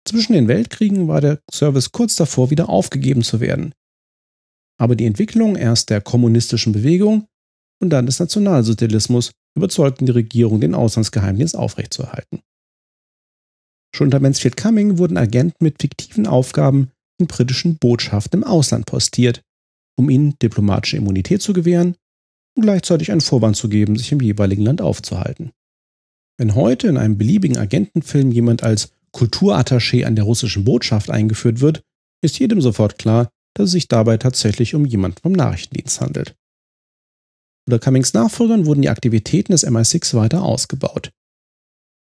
Zwischen 0.08 0.34
den 0.34 0.48
Weltkriegen 0.48 1.08
war 1.08 1.20
der 1.20 1.42
Service 1.52 1.92
kurz 1.92 2.16
davor, 2.16 2.50
wieder 2.50 2.70
aufgegeben 2.70 3.24
zu 3.24 3.40
werden. 3.40 3.74
Aber 4.80 4.96
die 4.96 5.06
Entwicklung 5.06 5.56
erst 5.56 5.90
der 5.90 6.02
kommunistischen 6.02 6.72
Bewegung 6.72 7.28
und 7.82 7.90
dann 7.90 8.06
des 8.06 8.20
Nationalsozialismus 8.20 9.32
überzeugten 9.56 10.06
die 10.06 10.12
Regierung, 10.12 10.62
den 10.62 10.76
Auslandsgeheimdienst 10.76 11.56
aufrechtzuerhalten. 11.56 12.42
Schon 13.94 14.08
unter 14.08 14.20
Mansfield 14.20 14.56
Cumming 14.56 14.98
wurden 14.98 15.18
Agenten 15.18 15.64
mit 15.64 15.82
fiktiven 15.82 16.28
Aufgaben 16.28 16.92
in 17.20 17.28
britischen 17.28 17.78
Botschaften 17.78 18.42
im 18.42 18.48
Ausland 18.48 18.86
postiert, 18.86 19.42
um 19.98 20.10
ihnen 20.10 20.38
diplomatische 20.40 20.98
Immunität 20.98 21.42
zu 21.42 21.52
gewähren 21.54 21.96
und 22.58 22.64
gleichzeitig 22.64 23.12
einen 23.12 23.22
Vorwand 23.22 23.56
zu 23.56 23.70
geben, 23.70 23.98
sich 23.98 24.12
im 24.12 24.20
jeweiligen 24.20 24.64
Land 24.64 24.82
aufzuhalten. 24.82 25.52
Wenn 26.38 26.56
heute 26.56 26.88
in 26.88 26.98
einem 26.98 27.18
beliebigen 27.18 27.58
Agentenfilm 27.58 28.32
jemand 28.32 28.64
als 28.64 28.92
Kulturattaché 29.14 30.06
an 30.06 30.16
der 30.16 30.26
russischen 30.26 30.66
Botschaft 30.66 31.10
eingeführt 31.10 31.62
wird, 31.62 31.82
ist 32.22 32.40
jedem 32.40 32.62
sofort 32.62 33.00
klar, 33.00 33.30
dass 33.56 33.68
es 33.68 33.72
sich 33.72 33.88
dabei 33.88 34.18
tatsächlich 34.18 34.76
um 34.76 34.86
jemanden 34.86 35.22
vom 35.22 35.32
Nachrichtendienst 35.32 36.02
handelt. 36.02 36.36
Unter 37.68 37.80
Cummings 37.80 38.14
Nachfolgern 38.14 38.66
wurden 38.66 38.82
die 38.82 38.90
Aktivitäten 38.90 39.52
des 39.52 39.68
MI6 39.68 40.16
weiter 40.16 40.44
ausgebaut. 40.44 41.12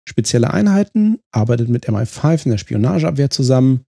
Spezielle 0.08 0.52
Einheiten 0.52 1.20
arbeiteten 1.32 1.72
mit 1.72 1.88
MI5 1.88 2.44
in 2.44 2.50
der 2.50 2.58
Spionageabwehr 2.58 3.30
zusammen, 3.30 3.84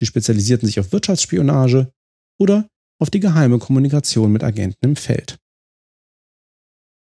sie 0.00 0.06
spezialisierten 0.06 0.66
sich 0.66 0.80
auf 0.80 0.90
Wirtschaftsspionage 0.92 1.92
oder 2.40 2.66
auf 2.98 3.10
die 3.10 3.20
geheime 3.20 3.58
Kommunikation 3.58 4.32
mit 4.32 4.42
Agenten 4.42 4.84
im 4.84 4.96
Feld. 4.96 5.38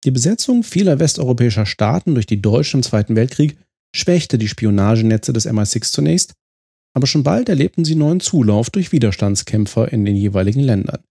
Die 0.04 0.10
Besetzung 0.10 0.62
vieler 0.62 0.98
westeuropäischer 0.98 1.66
Staaten 1.66 2.14
durch 2.14 2.26
die 2.26 2.40
Deutschen 2.40 2.78
im 2.78 2.82
Zweiten 2.82 3.16
Weltkrieg 3.16 3.58
schwächte 3.94 4.38
die 4.38 4.48
Spionagenetze 4.48 5.32
des 5.32 5.46
MI6 5.46 5.92
zunächst, 5.92 6.32
aber 6.94 7.06
schon 7.06 7.22
bald 7.22 7.48
erlebten 7.48 7.84
sie 7.84 7.94
neuen 7.94 8.20
Zulauf 8.20 8.70
durch 8.70 8.92
Widerstandskämpfer 8.92 9.92
in 9.92 10.04
den 10.04 10.16
jeweiligen 10.16 10.60
Ländern. 10.60 11.02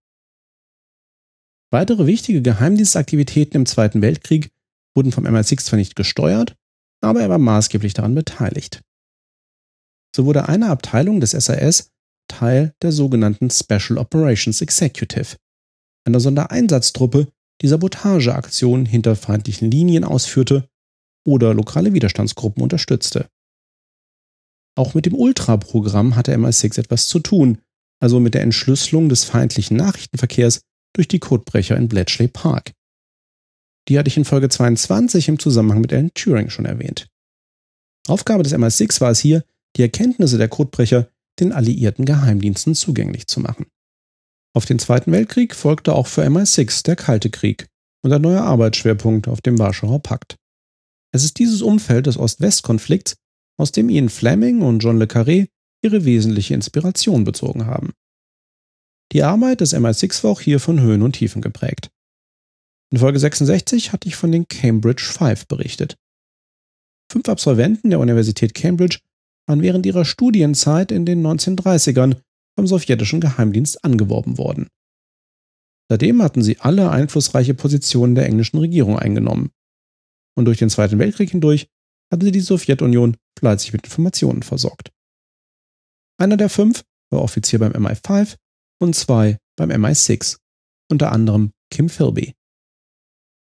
Weitere 1.72 2.06
wichtige 2.06 2.42
Geheimdienstaktivitäten 2.42 3.60
im 3.60 3.66
Zweiten 3.66 4.02
Weltkrieg 4.02 4.50
wurden 4.96 5.12
vom 5.12 5.24
MI6 5.24 5.64
zwar 5.64 5.78
nicht 5.78 5.94
gesteuert, 5.94 6.56
aber 7.00 7.20
er 7.20 7.28
war 7.28 7.38
maßgeblich 7.38 7.94
daran 7.94 8.14
beteiligt. 8.14 8.82
So 10.14 10.24
wurde 10.24 10.48
eine 10.48 10.68
Abteilung 10.68 11.20
des 11.20 11.30
SAS 11.30 11.90
Teil 12.28 12.74
der 12.82 12.92
sogenannten 12.92 13.50
Special 13.50 13.98
Operations 13.98 14.60
Executive, 14.60 15.36
einer 16.04 16.20
Sondereinsatztruppe, 16.20 17.28
die 17.60 17.68
Sabotageaktionen 17.68 18.86
hinter 18.86 19.16
feindlichen 19.16 19.70
Linien 19.70 20.04
ausführte 20.04 20.68
oder 21.26 21.54
lokale 21.54 21.92
Widerstandsgruppen 21.92 22.62
unterstützte. 22.62 23.28
Auch 24.76 24.94
mit 24.94 25.06
dem 25.06 25.14
Ultra-Programm 25.14 26.16
hatte 26.16 26.34
MI6 26.34 26.78
etwas 26.78 27.08
zu 27.08 27.20
tun, 27.20 27.58
also 28.00 28.18
mit 28.20 28.34
der 28.34 28.42
Entschlüsselung 28.42 29.08
des 29.08 29.24
feindlichen 29.24 29.76
Nachrichtenverkehrs 29.76 30.62
durch 30.94 31.08
die 31.08 31.18
Codebrecher 31.18 31.76
in 31.76 31.88
Bletchley 31.88 32.28
Park. 32.28 32.72
Die 33.88 33.98
hatte 33.98 34.08
ich 34.08 34.16
in 34.16 34.24
Folge 34.24 34.48
22 34.48 35.28
im 35.28 35.38
Zusammenhang 35.38 35.80
mit 35.80 35.92
Alan 35.92 36.12
Turing 36.14 36.50
schon 36.50 36.64
erwähnt. 36.64 37.08
Aufgabe 38.08 38.42
des 38.42 38.54
MI6 38.54 39.00
war 39.00 39.10
es 39.10 39.20
hier, 39.20 39.44
die 39.76 39.82
Erkenntnisse 39.82 40.38
der 40.38 40.48
Codebrecher 40.48 41.10
den 41.38 41.52
alliierten 41.52 42.04
Geheimdiensten 42.04 42.74
zugänglich 42.74 43.26
zu 43.26 43.40
machen. 43.40 43.66
Auf 44.52 44.64
den 44.64 44.78
Zweiten 44.78 45.12
Weltkrieg 45.12 45.54
folgte 45.54 45.94
auch 45.94 46.06
für 46.06 46.24
MI6 46.24 46.82
der 46.84 46.96
Kalte 46.96 47.30
Krieg 47.30 47.68
und 48.02 48.12
ein 48.12 48.22
neuer 48.22 48.42
Arbeitsschwerpunkt 48.42 49.28
auf 49.28 49.40
dem 49.40 49.58
Warschauer 49.58 50.02
Pakt. 50.02 50.36
Es 51.12 51.24
ist 51.24 51.38
dieses 51.38 51.62
Umfeld 51.62 52.06
des 52.06 52.16
Ost-West-Konflikts, 52.16 53.16
aus 53.58 53.72
dem 53.72 53.90
Ian 53.90 54.08
Fleming 54.08 54.62
und 54.62 54.80
John 54.80 54.98
le 54.98 55.04
Carré 55.04 55.48
ihre 55.82 56.04
wesentliche 56.04 56.54
Inspiration 56.54 57.24
bezogen 57.24 57.66
haben. 57.66 57.92
Die 59.12 59.22
Arbeit 59.22 59.60
des 59.60 59.74
MI6 59.74 60.24
war 60.24 60.30
auch 60.30 60.40
hier 60.40 60.60
von 60.60 60.80
Höhen 60.80 61.02
und 61.02 61.12
Tiefen 61.12 61.42
geprägt. 61.42 61.90
In 62.92 62.98
Folge 62.98 63.18
66 63.18 63.92
hatte 63.92 64.08
ich 64.08 64.16
von 64.16 64.32
den 64.32 64.48
Cambridge 64.48 65.04
Five 65.04 65.46
berichtet. 65.46 65.96
Fünf 67.10 67.28
Absolventen 67.28 67.90
der 67.90 67.98
Universität 67.98 68.54
Cambridge 68.54 68.98
waren 69.46 69.62
während 69.62 69.84
ihrer 69.84 70.04
Studienzeit 70.04 70.92
in 70.92 71.06
den 71.06 71.24
1930ern 71.26 72.16
vom 72.60 72.66
sowjetischen 72.66 73.22
Geheimdienst 73.22 73.82
angeworben 73.86 74.36
worden. 74.36 74.68
Seitdem 75.88 76.22
hatten 76.22 76.42
sie 76.42 76.58
alle 76.60 76.90
einflussreiche 76.90 77.54
Positionen 77.54 78.14
der 78.14 78.26
englischen 78.26 78.58
Regierung 78.58 78.98
eingenommen. 78.98 79.50
Und 80.36 80.44
durch 80.44 80.58
den 80.58 80.68
Zweiten 80.68 80.98
Weltkrieg 80.98 81.30
hindurch 81.30 81.68
hatte 82.12 82.26
sie 82.26 82.32
die 82.32 82.40
Sowjetunion 82.40 83.16
fleißig 83.38 83.72
mit 83.72 83.84
Informationen 83.84 84.42
versorgt. 84.42 84.92
Einer 86.18 86.36
der 86.36 86.50
fünf 86.50 86.84
war 87.10 87.22
Offizier 87.22 87.60
beim 87.60 87.72
MI5 87.72 88.36
und 88.78 88.94
zwei 88.94 89.38
beim 89.56 89.70
MI6, 89.70 90.36
unter 90.90 91.12
anderem 91.12 91.52
Kim 91.70 91.88
Philby. 91.88 92.34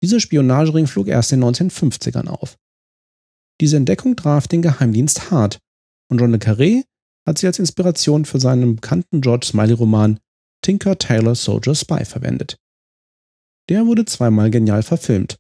Dieser 0.02 0.20
Spionagering 0.20 0.88
flog 0.88 1.08
erst 1.08 1.32
in 1.34 1.42
den 1.42 1.54
1950ern 1.54 2.28
auf. 2.28 2.58
Diese 3.62 3.78
Entdeckung 3.78 4.16
traf 4.16 4.48
den 4.48 4.64
Geheimdienst 4.64 5.30
hart 5.30 5.60
und 6.10 6.20
John 6.20 6.32
le 6.32 6.40
Carré 6.40 6.84
hat 7.26 7.38
sie 7.38 7.48
als 7.48 7.60
Inspiration 7.60 8.26
für 8.26 8.40
seinen 8.40 8.76
bekannten 8.76 9.22
George 9.22 9.48
Smiley-Roman 9.48 10.20
Tinker 10.62 10.98
Tailor 10.98 11.36
Soldier 11.36 11.76
Spy 11.76 12.06
verwendet. 12.06 12.58
Der 13.70 13.86
wurde 13.86 14.06
zweimal 14.06 14.50
genial 14.50 14.84
verfilmt. 14.84 15.38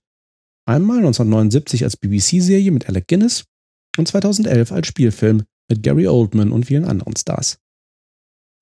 Einmal 0.65 0.97
1979 0.97 1.83
als 1.83 1.97
BBC-Serie 1.97 2.71
mit 2.71 2.87
Alec 2.87 3.07
Guinness 3.07 3.45
und 3.97 4.07
2011 4.07 4.71
als 4.71 4.87
Spielfilm 4.87 5.43
mit 5.69 5.83
Gary 5.83 6.07
Oldman 6.07 6.51
und 6.51 6.65
vielen 6.65 6.85
anderen 6.85 7.15
Stars. 7.15 7.57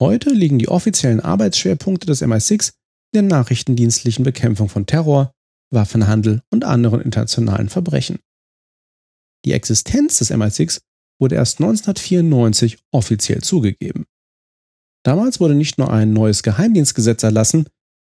Heute 0.01 0.31
liegen 0.31 0.57
die 0.57 0.67
offiziellen 0.67 1.19
Arbeitsschwerpunkte 1.19 2.07
des 2.07 2.23
MI6 2.23 2.71
in 3.13 3.29
der 3.29 3.37
nachrichtendienstlichen 3.37 4.23
Bekämpfung 4.23 4.67
von 4.67 4.87
Terror, 4.87 5.31
Waffenhandel 5.71 6.41
und 6.51 6.63
anderen 6.63 7.01
internationalen 7.01 7.69
Verbrechen. 7.69 8.19
Die 9.45 9.53
Existenz 9.53 10.17
des 10.17 10.31
MI6 10.31 10.81
wurde 11.21 11.35
erst 11.35 11.59
1994 11.59 12.79
offiziell 12.91 13.41
zugegeben. 13.41 14.05
Damals 15.03 15.39
wurde 15.39 15.55
nicht 15.55 15.77
nur 15.77 15.91
ein 15.91 16.13
neues 16.13 16.43
Geheimdienstgesetz 16.43 17.23
erlassen, 17.23 17.67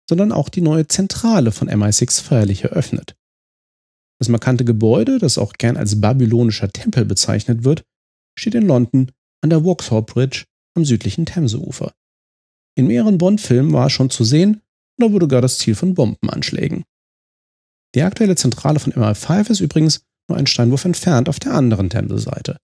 sondern 0.09 0.31
auch 0.31 0.49
die 0.49 0.61
neue 0.61 0.87
Zentrale 0.87 1.51
von 1.51 1.69
MI6 1.69 2.21
feierlich 2.21 2.63
eröffnet. 2.63 3.15
Das 4.19 4.29
markante 4.29 4.65
Gebäude, 4.65 5.19
das 5.19 5.37
auch 5.37 5.53
gern 5.53 5.77
als 5.77 5.99
babylonischer 5.99 6.71
Tempel 6.71 7.05
bezeichnet 7.05 7.63
wird, 7.63 7.83
steht 8.37 8.55
in 8.55 8.67
London 8.67 9.11
an 9.41 9.49
der 9.49 9.63
Vauxhall 9.63 10.03
Bridge 10.03 10.45
am 10.75 10.85
südlichen 10.85 11.25
Themseufer. 11.25 11.93
In 12.75 12.87
mehreren 12.87 13.17
Bond-Filmen 13.17 13.73
war 13.73 13.87
es 13.87 13.93
schon 13.93 14.09
zu 14.09 14.23
sehen 14.23 14.61
oder 14.99 15.11
wurde 15.11 15.27
gar 15.27 15.41
das 15.41 15.57
Ziel 15.57 15.75
von 15.75 15.93
Bombenanschlägen. 15.95 16.83
Die 17.95 18.03
aktuelle 18.03 18.35
Zentrale 18.35 18.79
von 18.79 18.93
MI5 18.93 19.49
ist 19.49 19.59
übrigens 19.59 20.01
nur 20.29 20.37
ein 20.37 20.47
Steinwurf 20.47 20.85
entfernt 20.85 21.27
auf 21.27 21.39
der 21.39 21.53
anderen 21.53 21.89
Themse-Seite. 21.89 22.57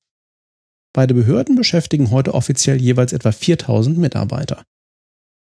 Beide 0.97 1.13
Behörden 1.13 1.55
beschäftigen 1.55 2.09
heute 2.09 2.33
offiziell 2.33 2.81
jeweils 2.81 3.13
etwa 3.13 3.31
4000 3.31 3.99
Mitarbeiter. 3.99 4.63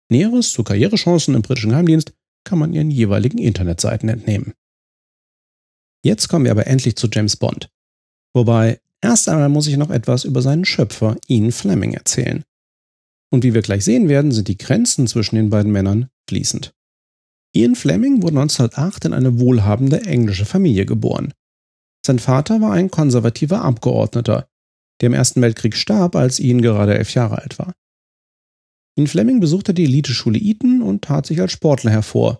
Näheres 0.09 0.51
zu 0.51 0.63
Karrierechancen 0.63 1.35
im 1.35 1.43
britischen 1.43 1.69
Geheimdienst 1.69 2.13
kann 2.43 2.57
man 2.57 2.73
ihren 2.73 2.89
jeweiligen 2.89 3.37
Internetseiten 3.37 4.09
entnehmen. 4.09 4.55
Jetzt 6.03 6.29
kommen 6.29 6.45
wir 6.45 6.51
aber 6.51 6.65
endlich 6.65 6.95
zu 6.95 7.07
James 7.13 7.35
Bond. 7.37 7.69
Wobei, 8.33 8.79
erst 9.01 9.29
einmal 9.29 9.49
muss 9.49 9.67
ich 9.67 9.77
noch 9.77 9.91
etwas 9.91 10.23
über 10.23 10.41
seinen 10.41 10.65
Schöpfer 10.65 11.15
Ian 11.27 11.51
Fleming 11.51 11.93
erzählen. 11.93 12.43
Und 13.31 13.43
wie 13.43 13.53
wir 13.53 13.61
gleich 13.61 13.85
sehen 13.85 14.09
werden, 14.09 14.31
sind 14.31 14.47
die 14.47 14.57
Grenzen 14.57 15.05
zwischen 15.05 15.35
den 15.35 15.51
beiden 15.51 15.71
Männern 15.71 16.09
fließend. 16.27 16.73
Ian 17.55 17.75
Fleming 17.75 18.23
wurde 18.23 18.39
1908 18.39 19.05
in 19.05 19.13
eine 19.13 19.39
wohlhabende 19.39 20.01
englische 20.05 20.47
Familie 20.47 20.87
geboren. 20.87 21.35
Sein 22.03 22.17
Vater 22.17 22.61
war 22.61 22.71
ein 22.71 22.89
konservativer 22.89 23.61
Abgeordneter, 23.61 24.47
der 25.01 25.07
im 25.07 25.13
Ersten 25.13 25.41
Weltkrieg 25.41 25.75
starb, 25.75 26.15
als 26.15 26.39
Ian 26.39 26.61
gerade 26.61 26.97
elf 26.97 27.13
Jahre 27.13 27.39
alt 27.39 27.59
war. 27.59 27.73
Ian 28.97 29.07
Fleming 29.07 29.39
besuchte 29.39 29.73
die 29.73 29.83
Eliteschule 29.83 30.39
Eton 30.39 30.81
und 30.81 31.03
tat 31.03 31.25
sich 31.25 31.41
als 31.41 31.51
Sportler 31.51 31.91
hervor, 31.91 32.39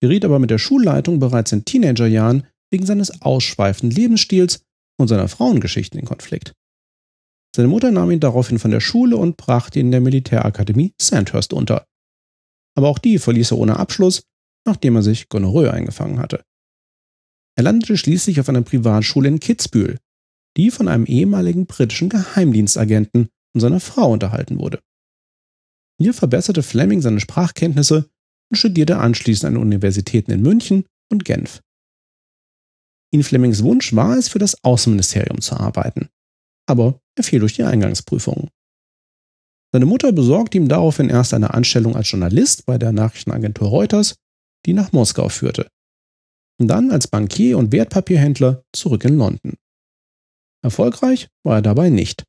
geriet 0.00 0.24
aber 0.24 0.38
mit 0.38 0.50
der 0.50 0.58
Schulleitung 0.58 1.18
bereits 1.18 1.52
in 1.52 1.64
Teenagerjahren 1.64 2.46
wegen 2.70 2.86
seines 2.86 3.22
ausschweifenden 3.22 3.94
Lebensstils 3.94 4.62
und 4.98 5.08
seiner 5.08 5.28
Frauengeschichten 5.28 6.00
in 6.00 6.06
Konflikt. 6.06 6.54
Seine 7.54 7.68
Mutter 7.68 7.90
nahm 7.90 8.10
ihn 8.10 8.20
daraufhin 8.20 8.58
von 8.58 8.70
der 8.70 8.80
Schule 8.80 9.16
und 9.16 9.36
brachte 9.36 9.78
ihn 9.78 9.86
in 9.86 9.92
der 9.92 10.00
Militärakademie 10.00 10.92
Sandhurst 11.00 11.52
unter. 11.52 11.86
Aber 12.76 12.88
auch 12.88 12.98
die 12.98 13.18
verließ 13.18 13.52
er 13.52 13.58
ohne 13.58 13.78
Abschluss, 13.78 14.22
nachdem 14.66 14.96
er 14.96 15.02
sich 15.02 15.28
Gonorrhoe 15.28 15.72
eingefangen 15.72 16.18
hatte. 16.18 16.42
Er 17.56 17.62
landete 17.62 17.96
schließlich 17.96 18.40
auf 18.40 18.48
einer 18.48 18.62
Privatschule 18.62 19.28
in 19.28 19.38
Kitzbühel, 19.38 19.98
die 20.56 20.70
von 20.70 20.88
einem 20.88 21.06
ehemaligen 21.06 21.66
britischen 21.66 22.08
Geheimdienstagenten 22.08 23.28
und 23.54 23.60
seiner 23.60 23.80
Frau 23.80 24.12
unterhalten 24.12 24.58
wurde. 24.58 24.80
Hier 26.00 26.14
verbesserte 26.14 26.62
Fleming 26.62 27.00
seine 27.00 27.20
Sprachkenntnisse 27.20 28.08
und 28.50 28.56
studierte 28.56 28.98
anschließend 28.98 29.54
an 29.54 29.60
Universitäten 29.60 30.32
in 30.32 30.42
München 30.42 30.84
und 31.10 31.24
Genf. 31.24 31.60
In 33.12 33.22
Flemings 33.22 33.62
Wunsch 33.62 33.94
war 33.94 34.16
es, 34.16 34.28
für 34.28 34.40
das 34.40 34.62
Außenministerium 34.64 35.40
zu 35.40 35.56
arbeiten, 35.56 36.08
aber 36.66 36.98
er 37.16 37.24
fiel 37.24 37.40
durch 37.40 37.54
die 37.54 37.62
Eingangsprüfungen. 37.62 38.50
Seine 39.72 39.86
Mutter 39.86 40.12
besorgte 40.12 40.58
ihm 40.58 40.68
daraufhin 40.68 41.10
erst 41.10 41.34
eine 41.34 41.54
Anstellung 41.54 41.96
als 41.96 42.10
Journalist 42.10 42.66
bei 42.66 42.78
der 42.78 42.92
Nachrichtenagentur 42.92 43.68
Reuters, 43.68 44.16
die 44.66 44.72
nach 44.72 44.92
Moskau 44.92 45.28
führte, 45.28 45.68
und 46.60 46.68
dann 46.68 46.90
als 46.90 47.08
Bankier 47.08 47.58
und 47.58 47.72
Wertpapierhändler 47.72 48.64
zurück 48.72 49.04
in 49.04 49.16
London. 49.16 49.54
Erfolgreich 50.64 51.28
war 51.44 51.56
er 51.56 51.62
dabei 51.62 51.90
nicht. 51.90 52.24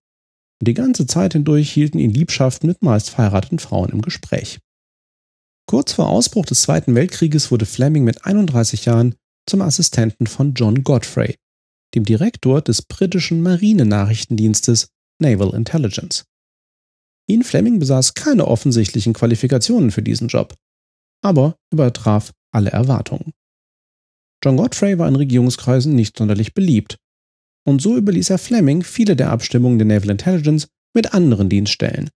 Die 0.61 0.73
ganze 0.73 1.07
Zeit 1.07 1.33
hindurch 1.33 1.71
hielten 1.71 1.99
ihn 1.99 2.11
Liebschaften 2.11 2.67
mit 2.67 2.81
meist 2.81 3.09
verheirateten 3.09 3.59
Frauen 3.59 3.91
im 3.91 4.01
Gespräch. 4.01 4.59
Kurz 5.67 5.93
vor 5.93 6.09
Ausbruch 6.09 6.45
des 6.45 6.61
Zweiten 6.61 6.95
Weltkrieges 6.95 7.49
wurde 7.49 7.65
Fleming 7.65 8.03
mit 8.03 8.25
31 8.25 8.85
Jahren 8.85 9.15
zum 9.49 9.61
Assistenten 9.61 10.27
von 10.27 10.53
John 10.53 10.83
Godfrey, 10.83 11.37
dem 11.95 12.03
Direktor 12.03 12.61
des 12.61 12.81
britischen 12.81 13.41
Marinenachrichtendienstes 13.41 14.89
Naval 15.21 15.55
Intelligence. 15.55 16.25
Ian 17.27 17.43
Fleming 17.43 17.79
besaß 17.79 18.15
keine 18.15 18.47
offensichtlichen 18.47 19.13
Qualifikationen 19.13 19.91
für 19.91 20.03
diesen 20.03 20.27
Job, 20.27 20.55
aber 21.23 21.55
übertraf 21.71 22.33
alle 22.51 22.71
Erwartungen. 22.71 23.31
John 24.43 24.57
Godfrey 24.57 24.99
war 24.99 25.07
in 25.07 25.15
Regierungskreisen 25.15 25.95
nicht 25.95 26.17
sonderlich 26.17 26.53
beliebt, 26.53 26.97
und 27.67 27.81
so 27.81 27.97
überließ 27.97 28.29
er 28.29 28.37
Fleming 28.37 28.83
viele 28.83 29.15
der 29.15 29.31
Abstimmungen 29.31 29.77
der 29.77 29.87
Naval 29.87 30.11
Intelligence 30.11 30.67
mit 30.93 31.13
anderen 31.13 31.49
Dienststellen, 31.49 32.09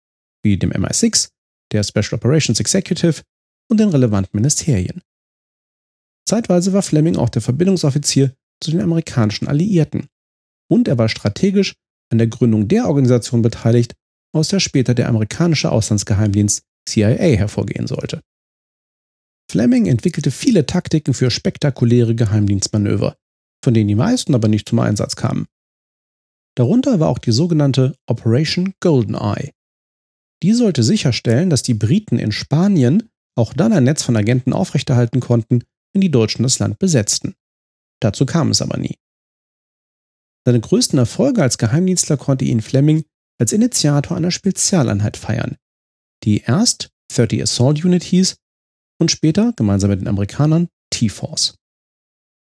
wie 0.44 0.58
dem 0.58 0.72
MI6, 0.72 1.30
der 1.72 1.84
Special 1.84 2.14
Operations 2.14 2.60
Executive 2.60 3.22
und 3.70 3.80
den 3.80 3.90
relevanten 3.90 4.38
Ministerien. 4.38 5.02
Zeitweise 6.28 6.74
war 6.74 6.82
Fleming 6.82 7.18
auch 7.18 7.30
der 7.30 7.42
Verbindungsoffizier 7.42 8.36
zu 8.62 8.72
den 8.72 8.82
amerikanischen 8.82 9.48
Alliierten 9.48 10.08
und 10.70 10.88
er 10.88 10.98
war 10.98 11.10
strategisch 11.10 11.76
an 12.12 12.20
der 12.20 12.28
Gründung 12.28 12.68
der 12.68 12.88
Organisation 12.88 13.42
beteiligt, 13.42 13.96
aus 14.34 14.50
der 14.50 14.60
später 14.60 14.94
der 14.94 15.10
amerikanische 15.10 15.72
Auslandsgeheimdienst 15.72 16.64
CIA 16.88 17.38
hervorgehen 17.38 17.88
sollte. 17.88 18.22
Fleming 19.50 19.88
entwickelte 19.88 20.30
viele 20.30 20.68
Taktiken 20.68 21.14
für 21.16 21.32
spektakuläre 21.32 22.14
Geheimdienstmanöver, 22.14 23.18
von 23.64 23.74
denen 23.74 23.88
die 23.88 23.96
meisten 23.96 24.36
aber 24.36 24.48
nicht 24.48 24.70
zum 24.70 24.80
Einsatz 24.80 25.16
kamen. 25.16 25.48
Darunter 26.56 27.00
war 27.00 27.10
auch 27.10 27.20
die 27.20 27.32
sogenannte 27.32 27.96
Operation 28.08 28.74
Goldeneye. 28.80 29.52
Die 30.44 30.54
sollte 30.54 30.84
sicherstellen, 30.84 31.50
dass 31.50 31.64
die 31.64 31.74
Briten 31.74 32.18
in 32.18 32.32
Spanien 32.32 33.10
auch 33.36 33.54
dann 33.54 33.74
ein 33.74 33.84
Netz 33.84 34.04
von 34.04 34.18
Agenten 34.18 34.54
aufrechterhalten 34.54 35.20
konnten, 35.20 35.64
wenn 35.94 36.02
die 36.02 36.12
Deutschen 36.12 36.44
das 36.44 36.60
Land 36.60 36.80
besetzten. 36.80 37.36
Dazu 38.02 38.26
kam 38.26 38.52
es 38.52 38.62
aber 38.62 38.78
nie. 38.78 38.98
Seine 40.46 40.62
größten 40.62 40.98
Erfolge 40.98 41.42
als 41.42 41.58
Geheimdienstler 41.58 42.18
konnte 42.18 42.46
ihn 42.46 42.62
Fleming 42.62 43.04
als 43.40 43.54
Initiator 43.54 44.18
einer 44.18 44.32
Spezialeinheit 44.32 45.18
feiern, 45.18 45.58
die 46.24 46.42
erst 46.42 46.90
30 47.14 47.44
Assault 47.44 47.84
Unit 47.84 48.04
hieß 48.04 48.38
und 49.00 49.12
später 49.12 49.54
gemeinsam 49.56 49.90
mit 49.90 50.02
den 50.02 50.08
Amerikanern 50.08 50.68
T-Force. 50.92 51.59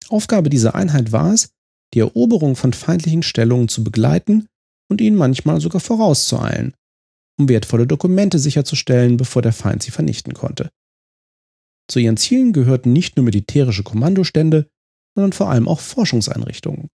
Aufgabe 0.08 0.50
dieser 0.50 0.74
Einheit 0.74 1.12
war 1.12 1.32
es, 1.32 1.50
die 1.94 2.00
Eroberung 2.00 2.56
von 2.56 2.72
feindlichen 2.72 3.22
Stellungen 3.22 3.68
zu 3.68 3.84
begleiten 3.84 4.46
und 4.90 5.00
ihnen 5.00 5.16
manchmal 5.16 5.60
sogar 5.60 5.80
vorauszueilen, 5.80 6.74
um 7.38 7.48
wertvolle 7.48 7.86
Dokumente 7.86 8.38
sicherzustellen, 8.38 9.16
bevor 9.16 9.42
der 9.42 9.52
Feind 9.52 9.82
sie 9.82 9.90
vernichten 9.90 10.34
konnte. 10.34 10.70
Zu 11.90 12.00
ihren 12.00 12.16
Zielen 12.16 12.52
gehörten 12.52 12.92
nicht 12.92 13.16
nur 13.16 13.24
militärische 13.24 13.82
Kommandostände, 13.82 14.68
sondern 15.14 15.32
vor 15.32 15.50
allem 15.50 15.68
auch 15.68 15.80
Forschungseinrichtungen. 15.80 16.88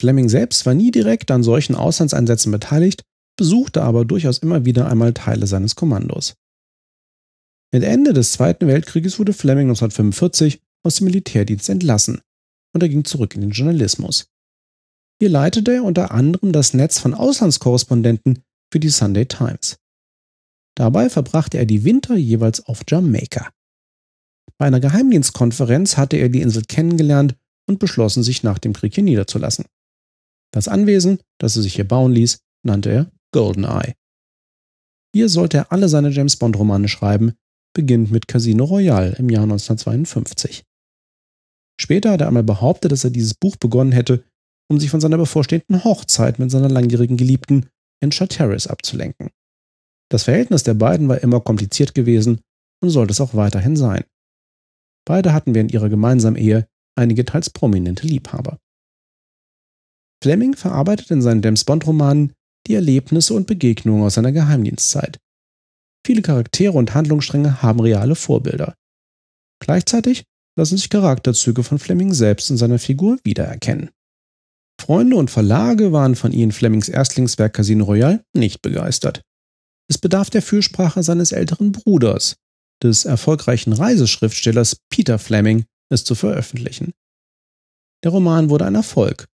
Fleming 0.00 0.28
selbst 0.28 0.66
war 0.66 0.74
nie 0.74 0.90
direkt 0.90 1.30
an 1.30 1.42
solchen 1.42 1.74
Auslandseinsätzen 1.74 2.52
beteiligt, 2.52 3.02
besuchte 3.36 3.82
aber 3.82 4.04
durchaus 4.04 4.38
immer 4.38 4.64
wieder 4.64 4.88
einmal 4.88 5.12
Teile 5.12 5.46
seines 5.46 5.74
Kommandos. 5.74 6.34
Mit 7.72 7.82
Ende 7.82 8.12
des 8.12 8.32
Zweiten 8.32 8.68
Weltkrieges 8.68 9.18
wurde 9.18 9.32
Fleming 9.32 9.68
1945 9.68 10.60
aus 10.84 10.96
dem 10.96 11.06
Militärdienst 11.06 11.68
entlassen 11.68 12.20
und 12.74 12.82
er 12.82 12.88
ging 12.88 13.04
zurück 13.04 13.34
in 13.34 13.40
den 13.40 13.50
Journalismus. 13.50 14.26
Hier 15.20 15.30
leitete 15.30 15.74
er 15.74 15.84
unter 15.84 16.10
anderem 16.10 16.52
das 16.52 16.74
Netz 16.74 16.98
von 16.98 17.14
Auslandskorrespondenten 17.14 18.42
für 18.72 18.80
die 18.80 18.88
Sunday 18.88 19.26
Times. 19.26 19.76
Dabei 20.76 21.08
verbrachte 21.08 21.56
er 21.56 21.66
die 21.66 21.84
Winter 21.84 22.16
jeweils 22.16 22.66
auf 22.66 22.82
Jamaika. 22.86 23.50
Bei 24.58 24.66
einer 24.66 24.80
Geheimdienstkonferenz 24.80 25.96
hatte 25.96 26.16
er 26.16 26.28
die 26.28 26.40
Insel 26.40 26.64
kennengelernt 26.64 27.36
und 27.66 27.78
beschlossen, 27.78 28.22
sich 28.22 28.42
nach 28.42 28.58
dem 28.58 28.72
Krieg 28.72 28.94
hier 28.94 29.04
niederzulassen. 29.04 29.66
Das 30.52 30.68
Anwesen, 30.68 31.18
das 31.38 31.56
er 31.56 31.62
sich 31.62 31.74
hier 31.74 31.88
bauen 31.88 32.12
ließ, 32.12 32.38
nannte 32.64 32.90
er 32.90 33.12
Goldeneye. 33.32 33.94
Hier 35.14 35.28
sollte 35.28 35.58
er 35.58 35.72
alle 35.72 35.88
seine 35.88 36.10
James 36.10 36.36
Bond-Romane 36.36 36.88
schreiben, 36.88 37.34
beginnend 37.72 38.10
mit 38.10 38.28
Casino 38.28 38.64
Royale 38.64 39.14
im 39.16 39.28
Jahr 39.30 39.44
1952. 39.44 40.64
Später 41.80 42.12
hat 42.12 42.20
er 42.20 42.28
einmal 42.28 42.44
behauptet, 42.44 42.92
dass 42.92 43.04
er 43.04 43.10
dieses 43.10 43.34
Buch 43.34 43.56
begonnen 43.56 43.92
hätte, 43.92 44.24
um 44.70 44.78
sich 44.78 44.90
von 44.90 45.00
seiner 45.00 45.18
bevorstehenden 45.18 45.84
Hochzeit 45.84 46.38
mit 46.38 46.50
seiner 46.50 46.68
langjährigen 46.68 47.16
Geliebten 47.16 47.66
in 48.02 48.12
Charteris 48.12 48.66
abzulenken. 48.66 49.30
Das 50.10 50.24
Verhältnis 50.24 50.62
der 50.62 50.74
beiden 50.74 51.08
war 51.08 51.20
immer 51.22 51.40
kompliziert 51.40 51.94
gewesen 51.94 52.40
und 52.82 52.90
sollte 52.90 53.12
es 53.12 53.20
auch 53.20 53.34
weiterhin 53.34 53.76
sein. 53.76 54.04
Beide 55.06 55.32
hatten 55.32 55.54
während 55.54 55.72
ihrer 55.72 55.88
gemeinsamen 55.88 56.36
Ehe 56.36 56.66
einige 56.96 57.24
teils 57.24 57.50
prominente 57.50 58.06
Liebhaber. 58.06 58.58
Fleming 60.22 60.54
verarbeitet 60.54 61.10
in 61.10 61.20
seinen 61.20 61.42
James 61.42 61.64
Bond-Romanen 61.64 62.32
die 62.66 62.74
Erlebnisse 62.74 63.34
und 63.34 63.46
Begegnungen 63.46 64.04
aus 64.04 64.14
seiner 64.14 64.32
Geheimdienstzeit. 64.32 65.18
Viele 66.06 66.22
Charaktere 66.22 66.72
und 66.72 66.94
Handlungsstränge 66.94 67.62
haben 67.62 67.80
reale 67.80 68.14
Vorbilder. 68.14 68.74
Gleichzeitig 69.60 70.24
lassen 70.56 70.76
sich 70.76 70.88
Charakterzüge 70.88 71.62
von 71.62 71.78
Fleming 71.78 72.12
selbst 72.12 72.50
in 72.50 72.56
seiner 72.56 72.78
Figur 72.78 73.18
wiedererkennen. 73.24 73.90
Freunde 74.80 75.16
und 75.16 75.30
Verlage 75.30 75.92
waren 75.92 76.14
von 76.16 76.32
Ian 76.32 76.52
Flemings 76.52 76.88
Erstlingswerk 76.88 77.54
Casino 77.54 77.84
Royale 77.84 78.24
nicht 78.34 78.62
begeistert. 78.62 79.22
Es 79.88 79.98
bedarf 79.98 80.30
der 80.30 80.42
Fürsprache 80.42 81.02
seines 81.02 81.32
älteren 81.32 81.72
Bruders, 81.72 82.36
des 82.82 83.04
erfolgreichen 83.04 83.72
Reiseschriftstellers 83.72 84.76
Peter 84.90 85.18
Fleming, 85.18 85.64
es 85.90 86.04
zu 86.04 86.14
veröffentlichen. 86.14 86.92
Der 88.02 88.10
Roman 88.10 88.50
wurde 88.50 88.66
ein 88.66 88.74
Erfolg 88.74 89.26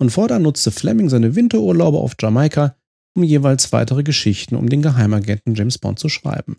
und 0.00 0.10
fortan 0.10 0.42
nutzte 0.42 0.70
Fleming 0.70 1.08
seine 1.08 1.34
Winterurlaube 1.34 1.98
auf 1.98 2.14
Jamaika, 2.20 2.76
um 3.16 3.22
jeweils 3.22 3.72
weitere 3.72 4.02
Geschichten 4.02 4.56
um 4.56 4.68
den 4.68 4.82
Geheimagenten 4.82 5.54
James 5.54 5.78
Bond 5.78 5.98
zu 5.98 6.08
schreiben. 6.08 6.56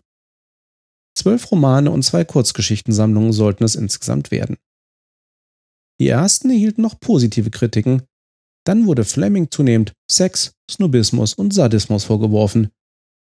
Zwölf 1.16 1.50
Romane 1.50 1.90
und 1.90 2.02
zwei 2.02 2.24
Kurzgeschichtensammlungen 2.24 3.32
sollten 3.32 3.64
es 3.64 3.74
insgesamt 3.74 4.30
werden. 4.30 4.56
Die 6.00 6.08
ersten 6.08 6.50
erhielten 6.50 6.82
noch 6.82 6.98
positive 6.98 7.50
Kritiken, 7.50 8.02
dann 8.64 8.86
wurde 8.86 9.04
Fleming 9.04 9.50
zunehmend 9.50 9.92
Sex, 10.10 10.52
Snobismus 10.70 11.34
und 11.34 11.52
Sadismus 11.52 12.04
vorgeworfen, 12.04 12.70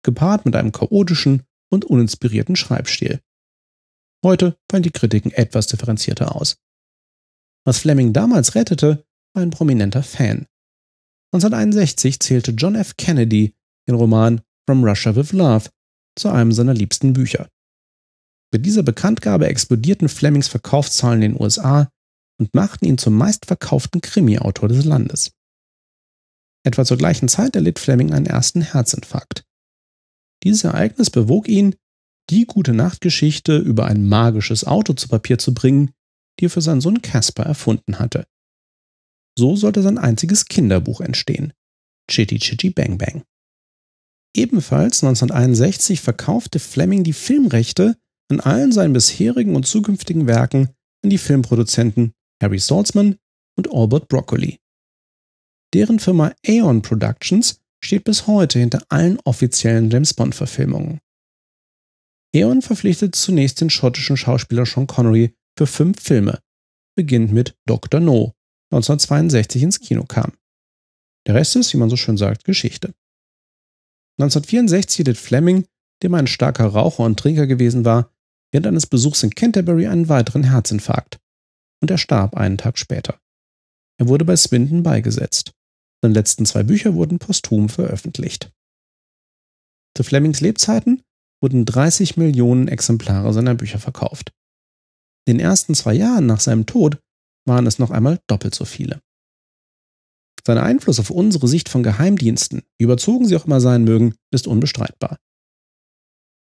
gepaart 0.04 0.46
mit 0.46 0.56
einem 0.56 0.72
chaotischen 0.72 1.44
und 1.72 1.86
uninspirierten 1.86 2.56
Schreibstil. 2.56 3.22
Heute 4.24 4.58
fallen 4.70 4.84
die 4.84 4.92
Kritiken 4.92 5.32
etwas 5.32 5.68
differenzierter 5.68 6.36
aus. 6.36 6.58
Was 7.66 7.80
Fleming 7.80 8.14
damals 8.14 8.56
rettete, 8.56 9.06
war 9.34 9.44
ein 9.44 9.52
prominenter 9.52 10.04
Fan. 10.04 10.48
1961 11.34 12.20
zählte 12.20 12.52
John 12.52 12.76
F. 12.76 12.96
Kennedy 12.98 13.54
den 13.88 13.96
Roman 13.96 14.42
From 14.66 14.84
Russia 14.84 15.16
with 15.16 15.34
Love 15.34 15.70
zu 16.18 16.30
einem 16.30 16.52
seiner 16.52 16.74
liebsten 16.74 17.14
Bücher. 17.14 17.50
Mit 18.54 18.66
dieser 18.66 18.84
Bekanntgabe 18.84 19.48
explodierten 19.48 20.10
Flemings 20.10 20.48
Verkaufszahlen 20.48 21.22
in 21.22 21.34
den 21.34 21.42
USA 21.42 21.90
und 22.40 22.54
machten 22.54 22.86
ihn 22.86 22.98
zum 22.98 23.16
meistverkauften 23.16 24.02
Krimi-Autor 24.02 24.70
des 24.70 24.86
Landes. 24.86 25.32
Etwa 26.64 26.86
zur 26.86 26.98
gleichen 26.98 27.28
Zeit 27.28 27.56
erlitt 27.56 27.80
Fleming 27.80 28.14
einen 28.14 28.26
ersten 28.26 28.62
Herzinfarkt. 28.62 29.44
Dieses 30.44 30.64
Ereignis 30.64 31.10
bewog 31.10 31.48
ihn, 31.48 31.76
die 32.30 32.46
gute 32.46 32.74
Nachtgeschichte 32.74 33.58
über 33.58 33.86
ein 33.86 34.08
magisches 34.08 34.66
Auto 34.66 34.94
zu 34.94 35.08
Papier 35.08 35.38
zu 35.38 35.54
bringen, 35.54 35.92
die 36.40 36.46
er 36.46 36.50
für 36.50 36.62
seinen 36.62 36.82
Sohn 36.82 37.02
Casper 37.02 37.44
erfunden 37.44 38.00
hatte. 38.00 38.28
So 39.38 39.56
sollte 39.56 39.82
sein 39.82 39.98
einziges 39.98 40.46
Kinderbuch 40.46 41.02
entstehen. 41.02 41.54
Chitty 42.10 42.40
Chitty 42.40 42.70
Bang 42.70 42.98
Bang. 42.98 43.24
Ebenfalls 44.36 45.04
1961 45.04 46.02
verkaufte 46.02 46.60
Fleming 46.60 47.04
die 47.04 47.14
Filmrechte 47.14 47.98
an 48.30 48.40
allen 48.40 48.72
seinen 48.72 48.94
bisherigen 48.94 49.56
und 49.56 49.66
zukünftigen 49.66 50.28
Werken 50.28 50.70
an 51.04 51.10
die 51.10 51.18
Filmproduzenten 51.18 52.14
Harry 52.42 52.60
Saltzman 52.60 53.18
und 53.56 53.74
Albert 53.74 54.08
Broccoli. 54.08 54.60
Deren 55.74 56.00
Firma 56.00 56.34
Aeon 56.46 56.82
Productions 56.82 57.62
steht 57.84 58.04
bis 58.04 58.28
heute 58.28 58.60
hinter 58.60 58.84
allen 58.90 59.20
offiziellen 59.24 59.90
James 59.90 60.14
Bond-Verfilmungen. 60.14 61.00
Aeon 62.36 62.62
verpflichtet 62.62 63.16
zunächst 63.16 63.62
den 63.62 63.70
schottischen 63.70 64.18
Schauspieler 64.18 64.66
Sean 64.66 64.88
Connery 64.88 65.36
für 65.58 65.68
fünf 65.68 66.02
Filme, 66.02 66.42
beginnt 66.96 67.32
mit 67.32 67.56
Dr. 67.66 68.00
No 68.00 68.34
1962 68.72 69.64
ins 69.64 69.80
Kino 69.80 70.04
kam. 70.04 70.34
Der 71.26 71.36
Rest 71.36 71.56
ist, 71.56 71.74
wie 71.74 71.78
man 71.78 71.90
so 71.90 71.96
schön 71.96 72.18
sagt, 72.18 72.44
Geschichte. 72.44 72.94
1964 74.20 75.06
litt 75.06 75.18
Fleming, 75.18 75.66
dem 76.04 76.14
ein 76.14 76.28
starker 76.28 76.66
Raucher 76.66 77.04
und 77.04 77.20
Trinker 77.20 77.48
gewesen 77.48 77.86
war, 77.86 78.12
während 78.52 78.68
eines 78.68 78.88
Besuchs 78.88 79.24
in 79.24 79.32
Canterbury 79.32 79.88
einen 79.88 80.10
weiteren 80.10 80.44
Herzinfarkt 80.44 81.18
und 81.82 81.92
er 81.92 81.98
starb 81.98 82.36
einen 82.36 82.58
Tag 82.58 82.78
später. 82.78 83.20
Er 84.00 84.08
wurde 84.08 84.26
bei 84.26 84.36
Swindon 84.36 84.84
beigesetzt. 84.84 85.54
Seine 86.02 86.14
letzten 86.14 86.46
zwei 86.46 86.64
Bücher 86.64 86.94
wurden 86.94 87.20
posthum 87.20 87.70
veröffentlicht. 87.70 88.52
Zu 89.96 90.04
Flemings 90.04 90.42
Lebzeiten 90.42 91.02
wurden 91.42 91.66
30 91.66 92.18
Millionen 92.18 92.68
Exemplare 92.68 93.34
seiner 93.34 93.56
Bücher 93.56 93.80
verkauft. 93.80 94.32
In 95.28 95.38
den 95.38 95.40
ersten 95.40 95.74
zwei 95.74 95.94
Jahren 95.94 96.26
nach 96.26 96.40
seinem 96.40 96.66
Tod 96.66 97.00
waren 97.46 97.68
es 97.68 97.80
noch 97.80 97.92
einmal 97.92 98.20
doppelt 98.28 98.54
so 98.54 98.66
viele. 98.66 99.02
Sein 100.46 100.58
Einfluss 100.58 101.00
auf 101.00 101.10
unsere 101.10 101.48
Sicht 101.48 101.68
von 101.68 101.84
Geheimdiensten, 101.84 102.62
wie 102.78 102.86
überzogen 102.86 103.26
sie 103.26 103.36
auch 103.36 103.46
immer 103.46 103.60
sein 103.60 103.84
mögen, 103.84 104.16
ist 104.32 104.48
unbestreitbar. 104.48 105.18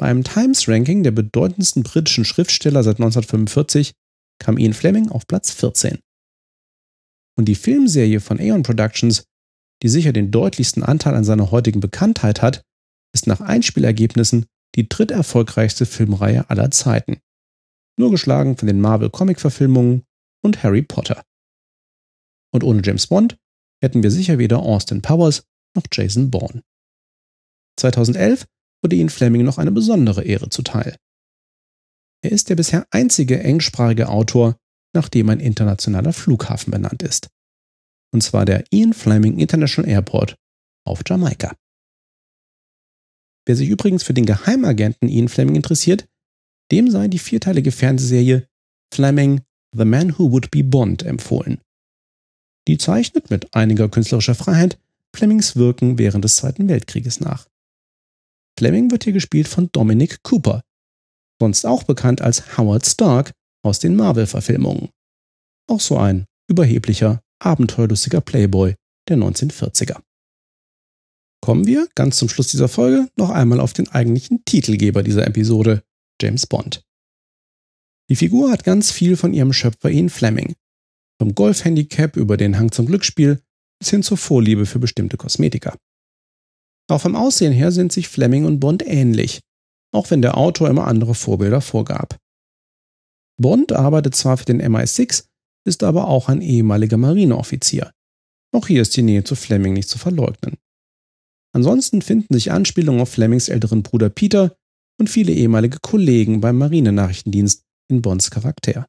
Beim 0.04 0.22
Times-Ranking 0.22 1.04
der 1.04 1.12
bedeutendsten 1.12 1.82
britischen 1.82 2.26
Schriftsteller 2.26 2.84
seit 2.84 2.98
1945 2.98 3.94
kam 4.38 4.58
Ian 4.58 4.74
Fleming 4.74 5.08
auf 5.08 5.28
Platz 5.28 5.52
14. 5.52 5.98
Und 7.38 7.46
die 7.46 7.56
Filmserie 7.56 8.20
von 8.20 8.38
Aeon 8.38 8.64
Productions, 8.64 9.24
die 9.82 9.88
sicher 9.88 10.12
den 10.12 10.30
deutlichsten 10.30 10.84
Anteil 10.84 11.16
an 11.16 11.24
seiner 11.24 11.52
heutigen 11.52 11.80
Bekanntheit 11.80 12.42
hat, 12.42 12.64
ist 13.16 13.28
nach 13.28 13.40
Einspielergebnissen 13.40 14.46
die 14.76 14.90
dritterfolgreichste 14.90 15.86
Filmreihe 15.86 16.50
aller 16.50 16.70
Zeiten. 16.70 17.22
Nur 17.98 18.12
geschlagen 18.12 18.58
von 18.58 18.68
den 18.68 18.82
Marvel-Comic-Verfilmungen 18.82 20.04
und 20.44 20.64
Harry 20.64 20.82
Potter. 20.82 21.24
Und 22.54 22.66
ohne 22.66 22.82
James 22.84 23.08
Bond 23.08 23.38
hätten 23.82 24.04
wir 24.04 24.12
sicher 24.12 24.38
weder 24.38 24.60
Austin 24.60 25.02
Powers 25.02 25.46
noch 25.78 25.86
Jason 25.94 26.30
Bourne. 26.30 26.62
2011 27.80 28.46
wurde 28.84 28.96
Ian 28.96 29.10
Fleming 29.10 29.44
noch 29.44 29.58
eine 29.58 29.72
besondere 29.72 30.24
Ehre 30.24 30.50
zuteil. 30.50 30.96
Er 32.22 32.32
ist 32.32 32.50
der 32.50 32.56
bisher 32.56 32.86
einzige 32.92 33.42
englischsprachige 33.42 34.10
Autor, 34.10 34.58
nach 34.94 35.10
dem 35.10 35.30
ein 35.30 35.40
internationaler 35.40 36.14
Flughafen 36.14 36.72
benannt 36.72 37.02
ist. 37.02 37.30
Und 38.14 38.22
zwar 38.22 38.46
der 38.46 38.64
Ian 38.72 38.94
Fleming 38.94 39.40
International 39.40 39.90
Airport 39.90 40.36
auf 40.86 41.02
Jamaika. 41.06 41.56
Wer 43.46 43.56
sich 43.56 43.70
übrigens 43.70 44.04
für 44.04 44.14
den 44.14 44.26
Geheimagenten 44.26 45.10
Ian 45.10 45.28
Fleming 45.28 45.56
interessiert, 45.56 46.08
dem 46.72 46.90
sei 46.90 47.08
die 47.08 47.20
vierteilige 47.20 47.72
Fernsehserie 47.72 48.48
Fleming 48.94 49.42
The 49.76 49.86
Man 49.86 50.18
Who 50.18 50.32
Would 50.32 50.52
Be 50.52 50.64
Bond 50.64 51.04
empfohlen. 51.04 51.60
Die 52.68 52.78
zeichnet 52.78 53.30
mit 53.30 53.54
einiger 53.54 53.90
künstlerischer 53.90 54.36
Freiheit 54.36 54.80
Flemings 55.14 55.56
Wirken 55.56 55.98
während 55.98 56.24
des 56.24 56.38
Zweiten 56.38 56.70
Weltkrieges 56.70 57.20
nach. 57.20 57.48
Fleming 58.64 58.92
wird 58.92 59.04
hier 59.04 59.12
gespielt 59.12 59.50
von 59.50 59.70
Dominic 59.74 60.24
Cooper, 60.24 60.62
sonst 61.38 61.66
auch 61.66 61.84
bekannt 61.84 62.22
als 62.22 62.58
Howard 62.58 62.86
Stark 62.86 63.34
aus 63.62 63.80
den 63.80 63.94
Marvel-Verfilmungen. 63.98 64.88
Auch 65.70 65.82
so 65.82 65.98
ein 65.98 66.24
überheblicher, 66.50 67.22
abenteuerlustiger 67.40 68.22
Playboy 68.22 68.76
der 69.10 69.18
1940er. 69.18 70.00
Kommen 71.42 71.68
wir, 71.68 71.90
ganz 71.96 72.16
zum 72.16 72.30
Schluss 72.30 72.52
dieser 72.52 72.70
Folge, 72.70 73.10
noch 73.18 73.32
einmal 73.32 73.60
auf 73.60 73.74
den 73.74 73.90
eigentlichen 73.90 74.46
Titelgeber 74.46 75.04
dieser 75.04 75.28
Episode, 75.28 75.84
James 76.22 76.48
Bond. 76.48 76.86
Die 78.10 78.16
Figur 78.16 78.50
hat 78.50 78.64
ganz 78.64 78.94
viel 78.94 79.18
von 79.18 79.34
ihrem 79.34 79.52
Schöpfer 79.52 79.90
Ian 79.90 80.08
Fleming. 80.08 80.56
Vom 81.20 81.36
Golfhandicap 81.36 82.16
über 82.16 82.38
den 82.38 82.58
Hang 82.58 82.72
zum 82.72 82.86
Glücksspiel 82.86 83.42
bis 83.82 83.90
hin 83.90 84.04
zur 84.04 84.16
Vorliebe 84.16 84.66
für 84.66 84.80
bestimmte 84.80 85.18
Kosmetika. 85.18 85.76
Auch 86.90 87.02
vom 87.02 87.16
Aussehen 87.16 87.54
her 87.54 87.72
sind 87.72 87.92
sich 87.92 88.08
Fleming 88.08 88.46
und 88.46 88.60
Bond 88.60 88.86
ähnlich, 88.86 89.42
auch 89.94 90.12
wenn 90.12 90.22
der 90.22 90.38
Autor 90.38 90.70
immer 90.70 90.88
andere 90.88 91.16
Vorbilder 91.16 91.62
vorgab. 91.62 92.18
Bond 93.40 93.72
arbeitet 93.72 94.16
zwar 94.16 94.38
für 94.38 94.46
den 94.46 94.62
MI6, 94.62 95.26
ist 95.66 95.84
aber 95.84 96.08
auch 96.08 96.30
ein 96.30 96.42
ehemaliger 96.42 96.98
Marineoffizier. 96.98 97.92
Auch 98.54 98.68
hier 98.68 98.82
ist 98.82 98.96
die 98.96 99.02
Nähe 99.02 99.24
zu 99.24 99.36
Fleming 99.36 99.74
nicht 99.74 99.90
zu 99.90 99.98
verleugnen. 99.98 100.58
Ansonsten 101.56 102.02
finden 102.02 102.34
sich 102.34 102.52
Anspielungen 102.52 103.02
auf 103.02 103.10
Flemings 103.10 103.48
älteren 103.48 103.84
Bruder 103.84 104.10
Peter 104.10 104.56
und 105.00 105.10
viele 105.10 105.32
ehemalige 105.32 105.80
Kollegen 105.82 106.42
beim 106.42 106.58
Marinenachrichtendienst 106.58 107.64
in 107.90 108.02
Bonds 108.02 108.32
Charakter. 108.32 108.88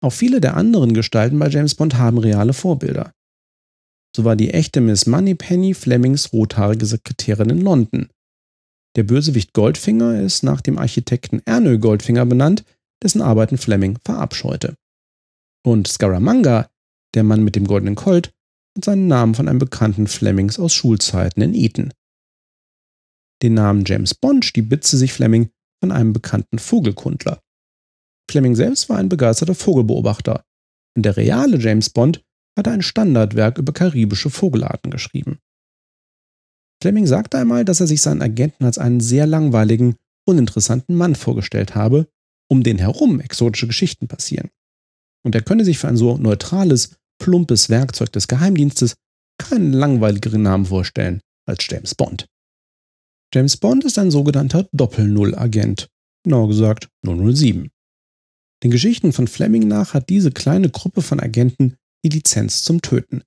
Auch 0.00 0.12
viele 0.12 0.40
der 0.40 0.56
anderen 0.56 0.94
Gestalten 0.94 1.38
bei 1.38 1.48
James 1.48 1.74
Bond 1.74 1.96
haben 1.96 2.18
reale 2.18 2.52
Vorbilder. 2.52 3.12
So 4.14 4.24
war 4.24 4.36
die 4.36 4.50
echte 4.50 4.80
Miss 4.80 5.06
Moneypenny 5.06 5.74
Flemings 5.74 6.32
rothaarige 6.32 6.86
Sekretärin 6.86 7.50
in 7.50 7.60
London. 7.60 8.08
Der 8.96 9.04
Bösewicht 9.04 9.52
Goldfinger 9.52 10.20
ist 10.20 10.42
nach 10.42 10.60
dem 10.60 10.78
Architekten 10.78 11.40
Ernö 11.44 11.78
Goldfinger 11.78 12.26
benannt, 12.26 12.64
dessen 13.02 13.20
Arbeiten 13.20 13.58
Fleming 13.58 13.98
verabscheute. 14.04 14.74
Und 15.64 15.86
Scaramanga, 15.86 16.70
der 17.14 17.22
Mann 17.22 17.44
mit 17.44 17.54
dem 17.54 17.66
goldenen 17.66 17.94
Colt, 17.94 18.32
hat 18.76 18.84
seinen 18.84 19.06
Namen 19.06 19.34
von 19.34 19.48
einem 19.48 19.58
bekannten 19.58 20.06
Flemings 20.06 20.58
aus 20.58 20.74
Schulzeiten 20.74 21.42
in 21.42 21.54
Eton. 21.54 21.92
Den 23.42 23.54
Namen 23.54 23.84
James 23.84 24.14
Bond 24.14 24.44
stibitzte 24.44 24.96
sich 24.96 25.12
Fleming 25.12 25.50
von 25.80 25.92
einem 25.92 26.12
bekannten 26.12 26.58
Vogelkundler. 26.58 27.40
Fleming 28.30 28.56
selbst 28.56 28.88
war 28.88 28.98
ein 28.98 29.08
begeisterter 29.08 29.54
Vogelbeobachter 29.54 30.44
und 30.96 31.02
der 31.04 31.16
reale 31.16 31.58
James 31.58 31.90
Bond 31.90 32.24
hatte 32.58 32.70
ein 32.70 32.82
Standardwerk 32.82 33.56
über 33.56 33.72
karibische 33.72 34.28
Vogelarten 34.28 34.90
geschrieben. 34.90 35.38
Fleming 36.82 37.06
sagte 37.06 37.38
einmal, 37.38 37.64
dass 37.64 37.80
er 37.80 37.86
sich 37.86 38.02
seinen 38.02 38.22
Agenten 38.22 38.64
als 38.64 38.78
einen 38.78 39.00
sehr 39.00 39.26
langweiligen, 39.26 39.96
uninteressanten 40.26 40.94
Mann 40.94 41.14
vorgestellt 41.14 41.74
habe, 41.74 42.08
um 42.50 42.62
den 42.62 42.78
herum 42.78 43.20
exotische 43.20 43.66
Geschichten 43.66 44.08
passieren. 44.08 44.50
Und 45.24 45.34
er 45.34 45.42
könne 45.42 45.64
sich 45.64 45.78
für 45.78 45.88
ein 45.88 45.96
so 45.96 46.16
neutrales, 46.18 46.96
plumpes 47.20 47.68
Werkzeug 47.68 48.12
des 48.12 48.28
Geheimdienstes 48.28 48.94
keinen 49.38 49.72
langweiligeren 49.72 50.42
Namen 50.42 50.66
vorstellen 50.66 51.20
als 51.46 51.66
James 51.68 51.94
Bond. 51.94 52.26
James 53.34 53.56
Bond 53.56 53.84
ist 53.84 53.98
ein 53.98 54.10
sogenannter 54.10 54.68
Doppel-Null-Agent, 54.72 55.88
genauer 56.24 56.48
gesagt 56.48 56.88
007. 57.04 57.70
Den 58.62 58.70
Geschichten 58.70 59.12
von 59.12 59.28
Fleming 59.28 59.68
nach 59.68 59.94
hat 59.94 60.08
diese 60.08 60.30
kleine 60.30 60.70
Gruppe 60.70 61.02
von 61.02 61.20
Agenten 61.20 61.76
die 62.08 62.18
Lizenz 62.18 62.62
zum 62.62 62.82
Töten. 62.82 63.22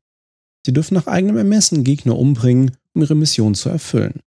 Sie 0.66 0.74
dürfen 0.74 0.94
nach 0.94 1.08
eigenem 1.08 1.38
Ermessen 1.38 1.84
Gegner 1.84 2.18
umbringen, 2.18 2.78
um 2.94 3.02
ihre 3.02 3.16
Mission 3.16 3.56
zu 3.56 3.70
erfüllen. 3.70 4.22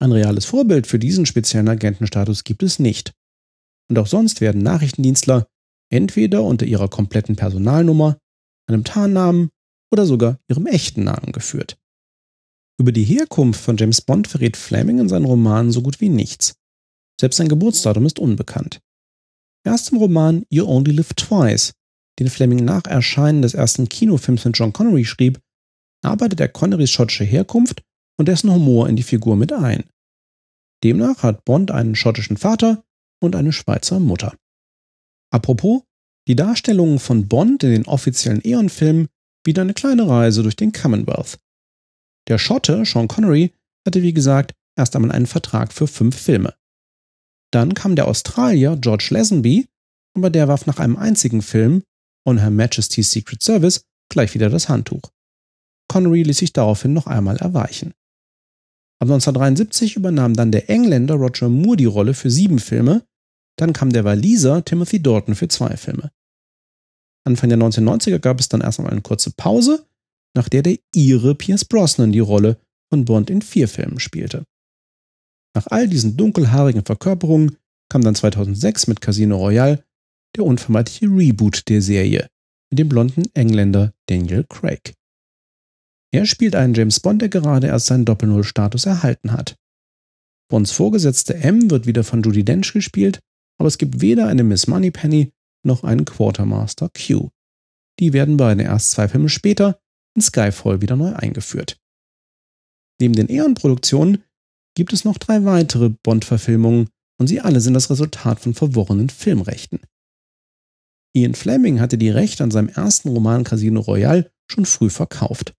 Ein 0.00 0.12
reales 0.12 0.44
Vorbild 0.44 0.86
für 0.86 0.98
diesen 0.98 1.26
speziellen 1.26 1.68
Agentenstatus 1.68 2.44
gibt 2.44 2.62
es 2.62 2.78
nicht. 2.78 3.12
Und 3.88 3.98
auch 3.98 4.06
sonst 4.06 4.40
werden 4.40 4.62
Nachrichtendienstler 4.62 5.48
entweder 5.90 6.44
unter 6.44 6.66
ihrer 6.66 6.88
kompletten 6.88 7.36
Personalnummer, 7.36 8.18
einem 8.68 8.84
Tarnnamen 8.84 9.48
oder 9.90 10.06
sogar 10.06 10.38
ihrem 10.48 10.66
echten 10.66 11.04
Namen 11.04 11.32
geführt. 11.32 11.78
Über 12.78 12.92
die 12.92 13.04
Herkunft 13.04 13.60
von 13.60 13.76
James 13.76 14.02
Bond 14.02 14.28
verrät 14.28 14.56
Fleming 14.56 15.00
in 15.00 15.08
seinen 15.08 15.24
Romanen 15.24 15.72
so 15.72 15.82
gut 15.82 16.00
wie 16.00 16.10
nichts. 16.10 16.54
Selbst 17.20 17.38
sein 17.38 17.48
Geburtsdatum 17.48 18.06
ist 18.06 18.20
unbekannt. 18.20 18.80
Erst 19.64 19.90
im 19.90 19.98
Roman 19.98 20.44
You 20.50 20.66
Only 20.66 20.92
Live 20.92 21.14
Twice 21.14 21.72
den 22.18 22.28
Fleming 22.28 22.64
nach 22.64 22.84
Erscheinen 22.84 23.42
des 23.42 23.54
ersten 23.54 23.88
Kinofilms 23.88 24.44
mit 24.44 24.58
John 24.58 24.72
Connery 24.72 25.04
schrieb, 25.04 25.40
arbeitet 26.02 26.40
er 26.40 26.48
Connerys 26.48 26.90
schottische 26.90 27.24
Herkunft 27.24 27.82
und 28.18 28.26
dessen 28.26 28.52
Humor 28.52 28.88
in 28.88 28.96
die 28.96 29.02
Figur 29.02 29.36
mit 29.36 29.52
ein. 29.52 29.84
Demnach 30.84 31.22
hat 31.22 31.44
Bond 31.44 31.70
einen 31.70 31.96
schottischen 31.96 32.36
Vater 32.36 32.84
und 33.20 33.34
eine 33.34 33.52
Schweizer 33.52 33.98
Mutter. 33.98 34.36
Apropos, 35.30 35.82
die 36.28 36.36
Darstellungen 36.36 36.98
von 36.98 37.26
Bond 37.26 37.64
in 37.64 37.70
den 37.70 37.86
offiziellen 37.86 38.44
Eon-Filmen 38.44 39.08
wieder 39.44 39.62
eine 39.62 39.74
kleine 39.74 40.08
Reise 40.08 40.42
durch 40.42 40.56
den 40.56 40.72
Commonwealth. 40.72 41.38
Der 42.28 42.38
Schotte, 42.38 42.84
Sean 42.84 43.08
Connery, 43.08 43.54
hatte 43.86 44.02
wie 44.02 44.12
gesagt 44.12 44.54
erst 44.76 44.94
einmal 44.94 45.12
einen 45.12 45.26
Vertrag 45.26 45.72
für 45.72 45.86
fünf 45.86 46.16
Filme. 46.16 46.54
Dann 47.50 47.74
kam 47.74 47.96
der 47.96 48.06
Australier 48.06 48.76
George 48.76 49.08
Lazenby, 49.10 49.66
aber 50.14 50.30
der 50.30 50.48
warf 50.48 50.66
nach 50.66 50.78
einem 50.78 50.96
einzigen 50.96 51.40
Film, 51.40 51.82
On 52.26 52.38
Her 52.38 52.50
Majesty's 52.50 53.10
Secret 53.10 53.42
Service 53.42 53.84
gleich 54.10 54.34
wieder 54.34 54.50
das 54.50 54.68
Handtuch. 54.68 55.02
Connery 55.88 56.22
ließ 56.22 56.38
sich 56.38 56.52
daraufhin 56.52 56.92
noch 56.92 57.06
einmal 57.06 57.36
erweichen. 57.36 57.94
Ab 59.00 59.08
1973 59.08 59.96
übernahm 59.96 60.34
dann 60.34 60.50
der 60.52 60.68
Engländer 60.68 61.14
Roger 61.14 61.48
Moore 61.48 61.76
die 61.76 61.84
Rolle 61.84 62.14
für 62.14 62.30
sieben 62.30 62.58
Filme, 62.58 63.06
dann 63.56 63.72
kam 63.72 63.92
der 63.92 64.04
Waliser 64.04 64.64
Timothy 64.64 65.00
Dorton 65.00 65.34
für 65.34 65.48
zwei 65.48 65.76
Filme. 65.76 66.10
Anfang 67.24 67.48
der 67.48 67.58
1990er 67.58 68.18
gab 68.18 68.40
es 68.40 68.48
dann 68.48 68.60
erstmal 68.60 68.90
eine 68.90 69.02
kurze 69.02 69.30
Pause, 69.32 69.86
nach 70.34 70.48
der 70.48 70.62
der 70.62 70.78
Ire 70.94 71.34
Pierce 71.34 71.64
Brosnan 71.64 72.12
die 72.12 72.18
Rolle 72.18 72.60
von 72.90 73.04
Bond 73.04 73.30
in 73.30 73.42
vier 73.42 73.68
Filmen 73.68 74.00
spielte. 74.00 74.44
Nach 75.54 75.66
all 75.68 75.88
diesen 75.88 76.16
dunkelhaarigen 76.16 76.84
Verkörperungen 76.84 77.56
kam 77.90 78.02
dann 78.02 78.14
2006 78.14 78.86
mit 78.86 79.00
Casino 79.00 79.36
Royale 79.36 79.84
der 80.36 80.44
unvermeidliche 80.44 81.06
Reboot 81.06 81.68
der 81.68 81.82
Serie 81.82 82.28
mit 82.70 82.78
dem 82.78 82.88
blonden 82.88 83.24
Engländer 83.34 83.92
Daniel 84.06 84.44
Craig. 84.48 84.94
Er 86.12 86.26
spielt 86.26 86.54
einen 86.54 86.74
James 86.74 87.00
Bond, 87.00 87.20
der 87.20 87.28
gerade 87.28 87.66
erst 87.66 87.86
seinen 87.86 88.04
Doppel-Null-Status 88.04 88.86
erhalten 88.86 89.32
hat. 89.32 89.56
Bonds 90.50 90.72
Vorgesetzte 90.72 91.34
M 91.34 91.70
wird 91.70 91.86
wieder 91.86 92.04
von 92.04 92.22
Judy 92.22 92.44
Dench 92.44 92.72
gespielt, 92.72 93.20
aber 93.58 93.68
es 93.68 93.78
gibt 93.78 94.00
weder 94.00 94.26
eine 94.28 94.44
Miss 94.44 94.66
Moneypenny 94.66 95.32
noch 95.66 95.84
einen 95.84 96.04
Quartermaster 96.04 96.88
Q. 96.90 97.28
Die 97.98 98.12
werden 98.12 98.36
beide 98.36 98.62
erst 98.62 98.92
zwei 98.92 99.08
Filme 99.08 99.28
später 99.28 99.80
in 100.14 100.22
Skyfall 100.22 100.80
wieder 100.80 100.96
neu 100.96 101.12
eingeführt. 101.12 101.78
Neben 103.00 103.14
den 103.14 103.28
Eon-Produktionen 103.28 104.24
gibt 104.74 104.92
es 104.92 105.04
noch 105.04 105.18
drei 105.18 105.44
weitere 105.44 105.90
Bond-Verfilmungen 105.90 106.88
und 107.18 107.26
sie 107.26 107.40
alle 107.40 107.60
sind 107.60 107.74
das 107.74 107.90
Resultat 107.90 108.40
von 108.40 108.54
verworrenen 108.54 109.10
Filmrechten. 109.10 109.80
Ian 111.18 111.34
Fleming 111.34 111.80
hatte 111.80 111.98
die 111.98 112.10
Rechte 112.10 112.44
an 112.44 112.52
seinem 112.52 112.68
ersten 112.68 113.08
Roman 113.08 113.42
Casino 113.42 113.80
Royale 113.80 114.30
schon 114.48 114.64
früh 114.64 114.88
verkauft. 114.88 115.54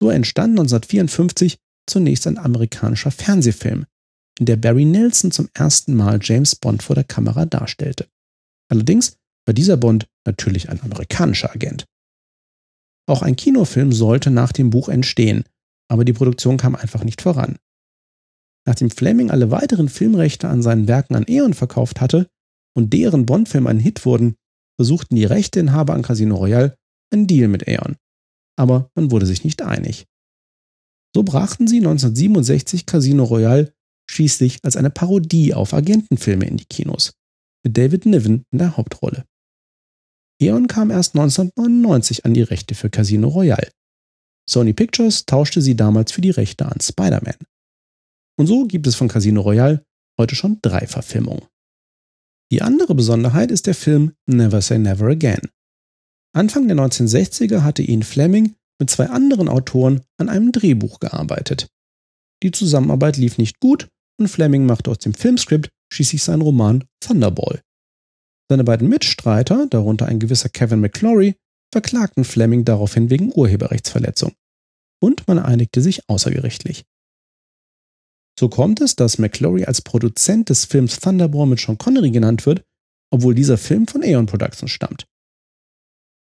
So 0.00 0.10
entstand 0.10 0.58
1954 0.58 1.58
zunächst 1.88 2.26
ein 2.28 2.38
amerikanischer 2.38 3.10
Fernsehfilm, 3.10 3.86
in 4.38 4.46
der 4.46 4.56
Barry 4.56 4.84
Nelson 4.84 5.32
zum 5.32 5.48
ersten 5.54 5.94
Mal 5.94 6.20
James 6.22 6.54
Bond 6.54 6.84
vor 6.84 6.94
der 6.94 7.04
Kamera 7.04 7.46
darstellte. 7.46 8.08
Allerdings 8.70 9.16
war 9.44 9.54
dieser 9.54 9.76
Bond 9.76 10.06
natürlich 10.24 10.68
ein 10.68 10.80
amerikanischer 10.80 11.50
Agent. 11.52 11.84
Auch 13.08 13.22
ein 13.22 13.34
Kinofilm 13.34 13.92
sollte 13.92 14.30
nach 14.30 14.52
dem 14.52 14.70
Buch 14.70 14.88
entstehen, 14.88 15.44
aber 15.88 16.04
die 16.04 16.12
Produktion 16.12 16.58
kam 16.58 16.76
einfach 16.76 17.02
nicht 17.02 17.22
voran. 17.22 17.56
Nachdem 18.66 18.90
Fleming 18.90 19.30
alle 19.32 19.50
weiteren 19.50 19.88
Filmrechte 19.88 20.48
an 20.48 20.62
seinen 20.62 20.86
Werken 20.86 21.16
an 21.16 21.26
Eon 21.26 21.54
verkauft 21.54 22.00
hatte 22.00 22.28
und 22.76 22.92
deren 22.92 23.26
Bond-Film 23.26 23.66
ein 23.66 23.80
Hit 23.80 24.04
wurden, 24.04 24.36
versuchten 24.80 25.14
die 25.14 25.26
Rechteinhaber 25.26 25.92
an 25.92 26.00
Casino 26.00 26.36
Royale 26.36 26.74
einen 27.12 27.26
Deal 27.26 27.48
mit 27.48 27.68
Aeon. 27.68 27.96
Aber 28.56 28.90
man 28.94 29.10
wurde 29.10 29.26
sich 29.26 29.44
nicht 29.44 29.60
einig. 29.60 30.06
So 31.14 31.22
brachten 31.22 31.68
sie 31.68 31.80
1967 31.80 32.86
Casino 32.86 33.24
Royale 33.24 33.74
schließlich 34.10 34.60
als 34.62 34.78
eine 34.78 34.88
Parodie 34.88 35.52
auf 35.52 35.74
Agentenfilme 35.74 36.46
in 36.46 36.56
die 36.56 36.64
Kinos, 36.64 37.12
mit 37.62 37.76
David 37.76 38.06
Niven 38.06 38.44
in 38.52 38.58
der 38.58 38.78
Hauptrolle. 38.78 39.26
Eon 40.40 40.66
kam 40.66 40.90
erst 40.90 41.14
1999 41.14 42.24
an 42.24 42.32
die 42.32 42.40
Rechte 42.40 42.74
für 42.74 42.88
Casino 42.88 43.28
Royale. 43.28 43.70
Sony 44.48 44.72
Pictures 44.72 45.26
tauschte 45.26 45.60
sie 45.60 45.76
damals 45.76 46.10
für 46.10 46.22
die 46.22 46.30
Rechte 46.30 46.64
an 46.64 46.80
Spider-Man. 46.80 47.36
Und 48.38 48.46
so 48.46 48.64
gibt 48.64 48.86
es 48.86 48.94
von 48.94 49.08
Casino 49.08 49.42
Royale 49.42 49.84
heute 50.18 50.34
schon 50.34 50.58
drei 50.62 50.86
Verfilmungen. 50.86 51.44
Die 52.52 52.62
andere 52.62 52.94
Besonderheit 52.94 53.50
ist 53.50 53.66
der 53.66 53.74
Film 53.74 54.12
Never 54.26 54.60
Say 54.60 54.78
Never 54.78 55.06
Again. 55.06 55.48
Anfang 56.32 56.66
der 56.66 56.76
1960er 56.76 57.62
hatte 57.62 57.82
Ian 57.82 58.02
Fleming 58.02 58.54
mit 58.80 58.90
zwei 58.90 59.08
anderen 59.08 59.48
Autoren 59.48 60.00
an 60.16 60.28
einem 60.28 60.50
Drehbuch 60.50 60.98
gearbeitet. 60.98 61.68
Die 62.42 62.50
Zusammenarbeit 62.50 63.16
lief 63.16 63.38
nicht 63.38 63.60
gut 63.60 63.88
und 64.18 64.28
Fleming 64.28 64.66
machte 64.66 64.90
aus 64.90 64.98
dem 64.98 65.14
Filmskript 65.14 65.70
schließlich 65.92 66.22
seinen 66.22 66.42
Roman 66.42 66.84
Thunderball. 67.00 67.60
Seine 68.48 68.64
beiden 68.64 68.88
Mitstreiter, 68.88 69.66
darunter 69.68 70.06
ein 70.06 70.18
gewisser 70.18 70.48
Kevin 70.48 70.80
McClory, 70.80 71.36
verklagten 71.72 72.24
Fleming 72.24 72.64
daraufhin 72.64 73.10
wegen 73.10 73.32
Urheberrechtsverletzung. 73.32 74.32
Und 75.00 75.28
man 75.28 75.38
einigte 75.38 75.80
sich 75.80 76.08
außergerichtlich. 76.08 76.84
So 78.40 78.48
kommt 78.48 78.80
es, 78.80 78.96
dass 78.96 79.18
McClory 79.18 79.66
als 79.66 79.82
Produzent 79.82 80.48
des 80.48 80.64
Films 80.64 80.98
Thunderball 80.98 81.44
mit 81.44 81.60
Sean 81.60 81.76
Connery 81.76 82.10
genannt 82.10 82.46
wird, 82.46 82.64
obwohl 83.12 83.34
dieser 83.34 83.58
Film 83.58 83.86
von 83.86 84.02
Aeon 84.02 84.24
Productions 84.24 84.70
stammt. 84.70 85.06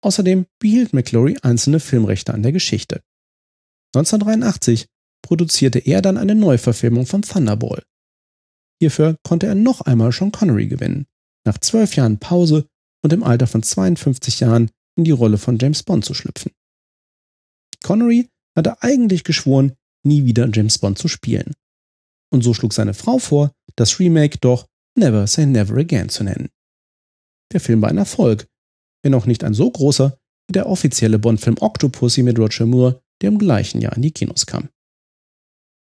Außerdem 0.01 0.45
behielt 0.57 0.93
McClory 0.93 1.37
einzelne 1.41 1.81
Filmrechte 1.81 2.33
an 2.33 2.41
der 2.41 2.53
Geschichte. 2.53 3.01
1983 3.93 4.87
produzierte 5.23 5.79
er 5.79 6.01
dann 6.01 6.17
eine 6.17 6.35
Neuverfilmung 6.35 7.05
von 7.05 7.21
Thunderball. 7.21 7.83
Hierfür 8.79 9.17
konnte 9.21 9.47
er 9.47 9.55
noch 9.55 9.81
einmal 9.81 10.13
Sean 10.13 10.31
Connery 10.31 10.67
gewinnen, 10.67 11.07
nach 11.45 11.57
zwölf 11.57 11.97
Jahren 11.97 12.17
Pause 12.17 12.65
und 13.03 13.11
im 13.11 13.23
Alter 13.23 13.47
von 13.47 13.61
52 13.61 14.39
Jahren 14.39 14.71
in 14.95 15.03
die 15.03 15.11
Rolle 15.11 15.37
von 15.37 15.57
James 15.57 15.83
Bond 15.83 16.05
zu 16.05 16.13
schlüpfen. 16.13 16.53
Connery 17.83 18.29
hatte 18.55 18.81
eigentlich 18.81 19.25
geschworen, 19.25 19.73
nie 20.05 20.23
wieder 20.23 20.49
James 20.49 20.77
Bond 20.77 20.97
zu 20.97 21.09
spielen 21.09 21.55
und 22.31 22.43
so 22.43 22.53
schlug 22.53 22.73
seine 22.73 22.93
Frau 22.93 23.17
vor, 23.17 23.51
das 23.75 23.99
Remake 23.99 24.37
doch 24.39 24.67
Never 24.97 25.27
Say 25.27 25.45
Never 25.45 25.77
Again 25.77 26.09
zu 26.09 26.23
nennen. 26.23 26.49
Der 27.51 27.59
Film 27.59 27.81
war 27.81 27.89
ein 27.89 27.97
Erfolg, 27.97 28.47
wenn 29.03 29.13
auch 29.13 29.25
nicht 29.25 29.43
ein 29.43 29.53
so 29.53 29.69
großer 29.69 30.17
wie 30.47 30.53
der 30.53 30.67
offizielle 30.67 31.19
Bond-Film 31.19 31.57
Octopussy 31.59 32.23
mit 32.23 32.39
Roger 32.39 32.65
Moore, 32.65 33.01
der 33.21 33.29
im 33.29 33.37
gleichen 33.37 33.81
Jahr 33.81 33.95
in 33.95 34.01
die 34.01 34.11
Kinos 34.11 34.45
kam. 34.45 34.69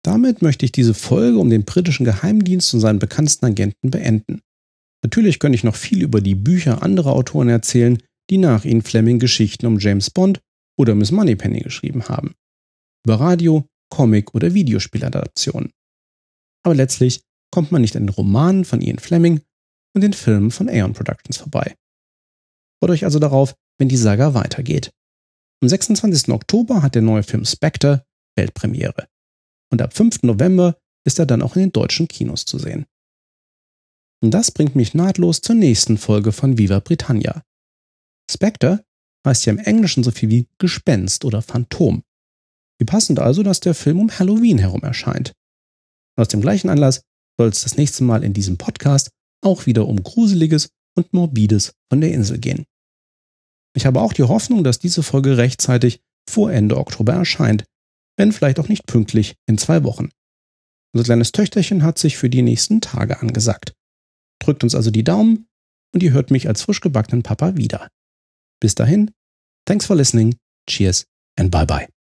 Damit 0.05 0.43
möchte 0.43 0.65
ich 0.65 0.73
diese 0.73 0.95
Folge 0.95 1.39
um 1.39 1.51
den 1.51 1.65
britischen 1.65 2.05
Geheimdienst 2.05 2.75
und 2.75 2.81
seinen 2.81 2.99
bekanntesten 2.99 3.47
Agenten 3.47 3.91
beenden. 3.91 4.41
Natürlich 5.05 5.39
könnte 5.39 5.57
ich 5.57 5.65
noch 5.65 5.77
viel 5.77 6.03
über 6.03 6.21
die 6.21 6.35
Bücher 6.35 6.83
anderer 6.83 7.13
Autoren 7.13 7.49
erzählen, 7.49 7.99
die 8.31 8.39
nach 8.39 8.65
ihnen 8.65 8.83
Fleming 8.83 9.19
Geschichten 9.19 9.67
um 9.67 9.79
James 9.79 10.11
Bond 10.11 10.41
oder 10.79 10.95
Miss 10.95 11.11
Moneypenny 11.11 11.61
geschrieben 11.61 12.09
haben. 12.09 12.35
Über 13.05 13.21
Radio, 13.21 13.67
Comic 13.91 14.35
oder 14.35 14.55
Videospieladaptionen 14.55 15.73
aber 16.63 16.75
letztlich 16.75 17.23
kommt 17.51 17.73
man 17.73 17.83
nicht 17.83 17.97
an 17.97 18.07
den 18.07 18.15
Romanen 18.15 18.65
von 18.65 18.81
Ian 18.81 18.99
Fleming 18.99 19.41
und 19.95 20.03
den 20.03 20.13
Filmen 20.13 20.51
von 20.51 20.69
Aeon 20.69 20.93
Productions 20.93 21.37
vorbei. 21.37 21.75
Freut 22.81 22.91
euch 22.91 23.05
also 23.05 23.19
darauf, 23.19 23.55
wenn 23.79 23.89
die 23.89 23.97
Saga 23.97 24.35
weitergeht. 24.35 24.91
Am 25.63 25.69
26. 25.69 26.31
Oktober 26.31 26.83
hat 26.83 26.95
der 26.95 27.03
neue 27.03 27.23
Film 27.23 27.45
Spectre 27.45 28.05
Weltpremiere. 28.37 29.07
Und 29.71 29.83
ab 29.83 29.95
5. 29.95 30.23
November 30.25 30.77
ist 31.07 31.19
er 31.19 31.27
dann 31.27 31.43
auch 31.43 31.57
in 31.57 31.63
den 31.63 31.73
deutschen 31.73 32.09
Kinos 32.09 32.45
zu 32.45 32.59
sehen. 32.59 32.87
Und 34.23 34.33
das 34.33 34.51
bringt 34.51 34.77
mich 34.77 34.95
nahtlos 34.95 35.41
zur 35.41 35.57
nächsten 35.57 35.99
Folge 35.99 36.33
von 36.33 36.59
Viva 36.59 36.79
Britannia. 36.81 37.43
Spectre 38.31 38.85
heißt 39.27 39.47
ja 39.47 39.53
im 39.53 39.59
Englischen 39.59 40.05
so 40.05 40.11
viel 40.11 40.31
wie 40.31 40.49
Gespenst 40.59 41.25
oder 41.25 41.43
Phantom. 41.43 42.03
Wie 42.79 42.85
passend 42.85 43.19
also, 43.19 43.43
dass 43.43 43.61
der 43.61 43.75
Film 43.75 44.01
um 44.01 44.11
Halloween 44.11 44.59
herum 44.59 44.83
erscheint. 44.83 45.33
Aus 46.17 46.29
dem 46.29 46.41
gleichen 46.41 46.69
Anlass 46.69 47.03
soll 47.39 47.49
es 47.49 47.63
das 47.63 47.77
nächste 47.77 48.05
Mal 48.05 48.25
in 48.25 48.33
diesem 48.33 48.59
Podcast 48.59 49.11
auch 49.43 49.67
wieder 49.67 49.87
um 49.87 50.03
Gruseliges 50.03 50.71
und 50.97 51.13
Morbides 51.13 51.73
von 51.91 52.01
der 52.01 52.13
Insel 52.13 52.39
gehen. 52.39 52.65
Ich 53.75 53.87
habe 53.87 54.01
auch 54.01 54.13
die 54.13 54.23
Hoffnung, 54.23 54.65
dass 54.65 54.79
diese 54.79 55.03
Folge 55.03 55.39
rechtzeitig 55.39 56.01
vor 56.29 56.53
Ende 56.53 56.77
Oktober 56.77 57.15
erscheint, 57.15 57.65
wenn 58.17 58.33
vielleicht 58.33 58.61
auch 58.61 58.69
nicht 58.69 58.87
pünktlich 58.87 59.35
in 59.47 59.59
zwei 59.59 59.83
Wochen. 59.85 60.11
Unser 60.95 61.05
kleines 61.05 61.33
Töchterchen 61.33 61.83
hat 61.83 61.99
sich 61.99 62.19
für 62.19 62.29
die 62.29 62.43
nächsten 62.43 62.81
Tage 62.81 63.21
angesagt. 63.21 63.73
Drückt 64.41 64.63
uns 64.63 64.75
also 64.75 64.91
die 64.91 65.05
Daumen 65.05 65.47
und 65.95 66.03
ihr 66.03 66.13
hört 66.13 66.31
mich 66.31 66.49
als 66.49 66.63
frisch 66.63 66.81
gebackenen 66.81 67.23
Papa 67.23 67.57
wieder. 67.57 67.89
Bis 68.61 68.75
dahin, 68.75 69.11
thanks 69.67 69.87
for 69.87 69.97
listening, 69.97 70.37
cheers 70.69 71.07
and 71.39 71.51
bye 71.51 71.67
bye. 71.67 71.92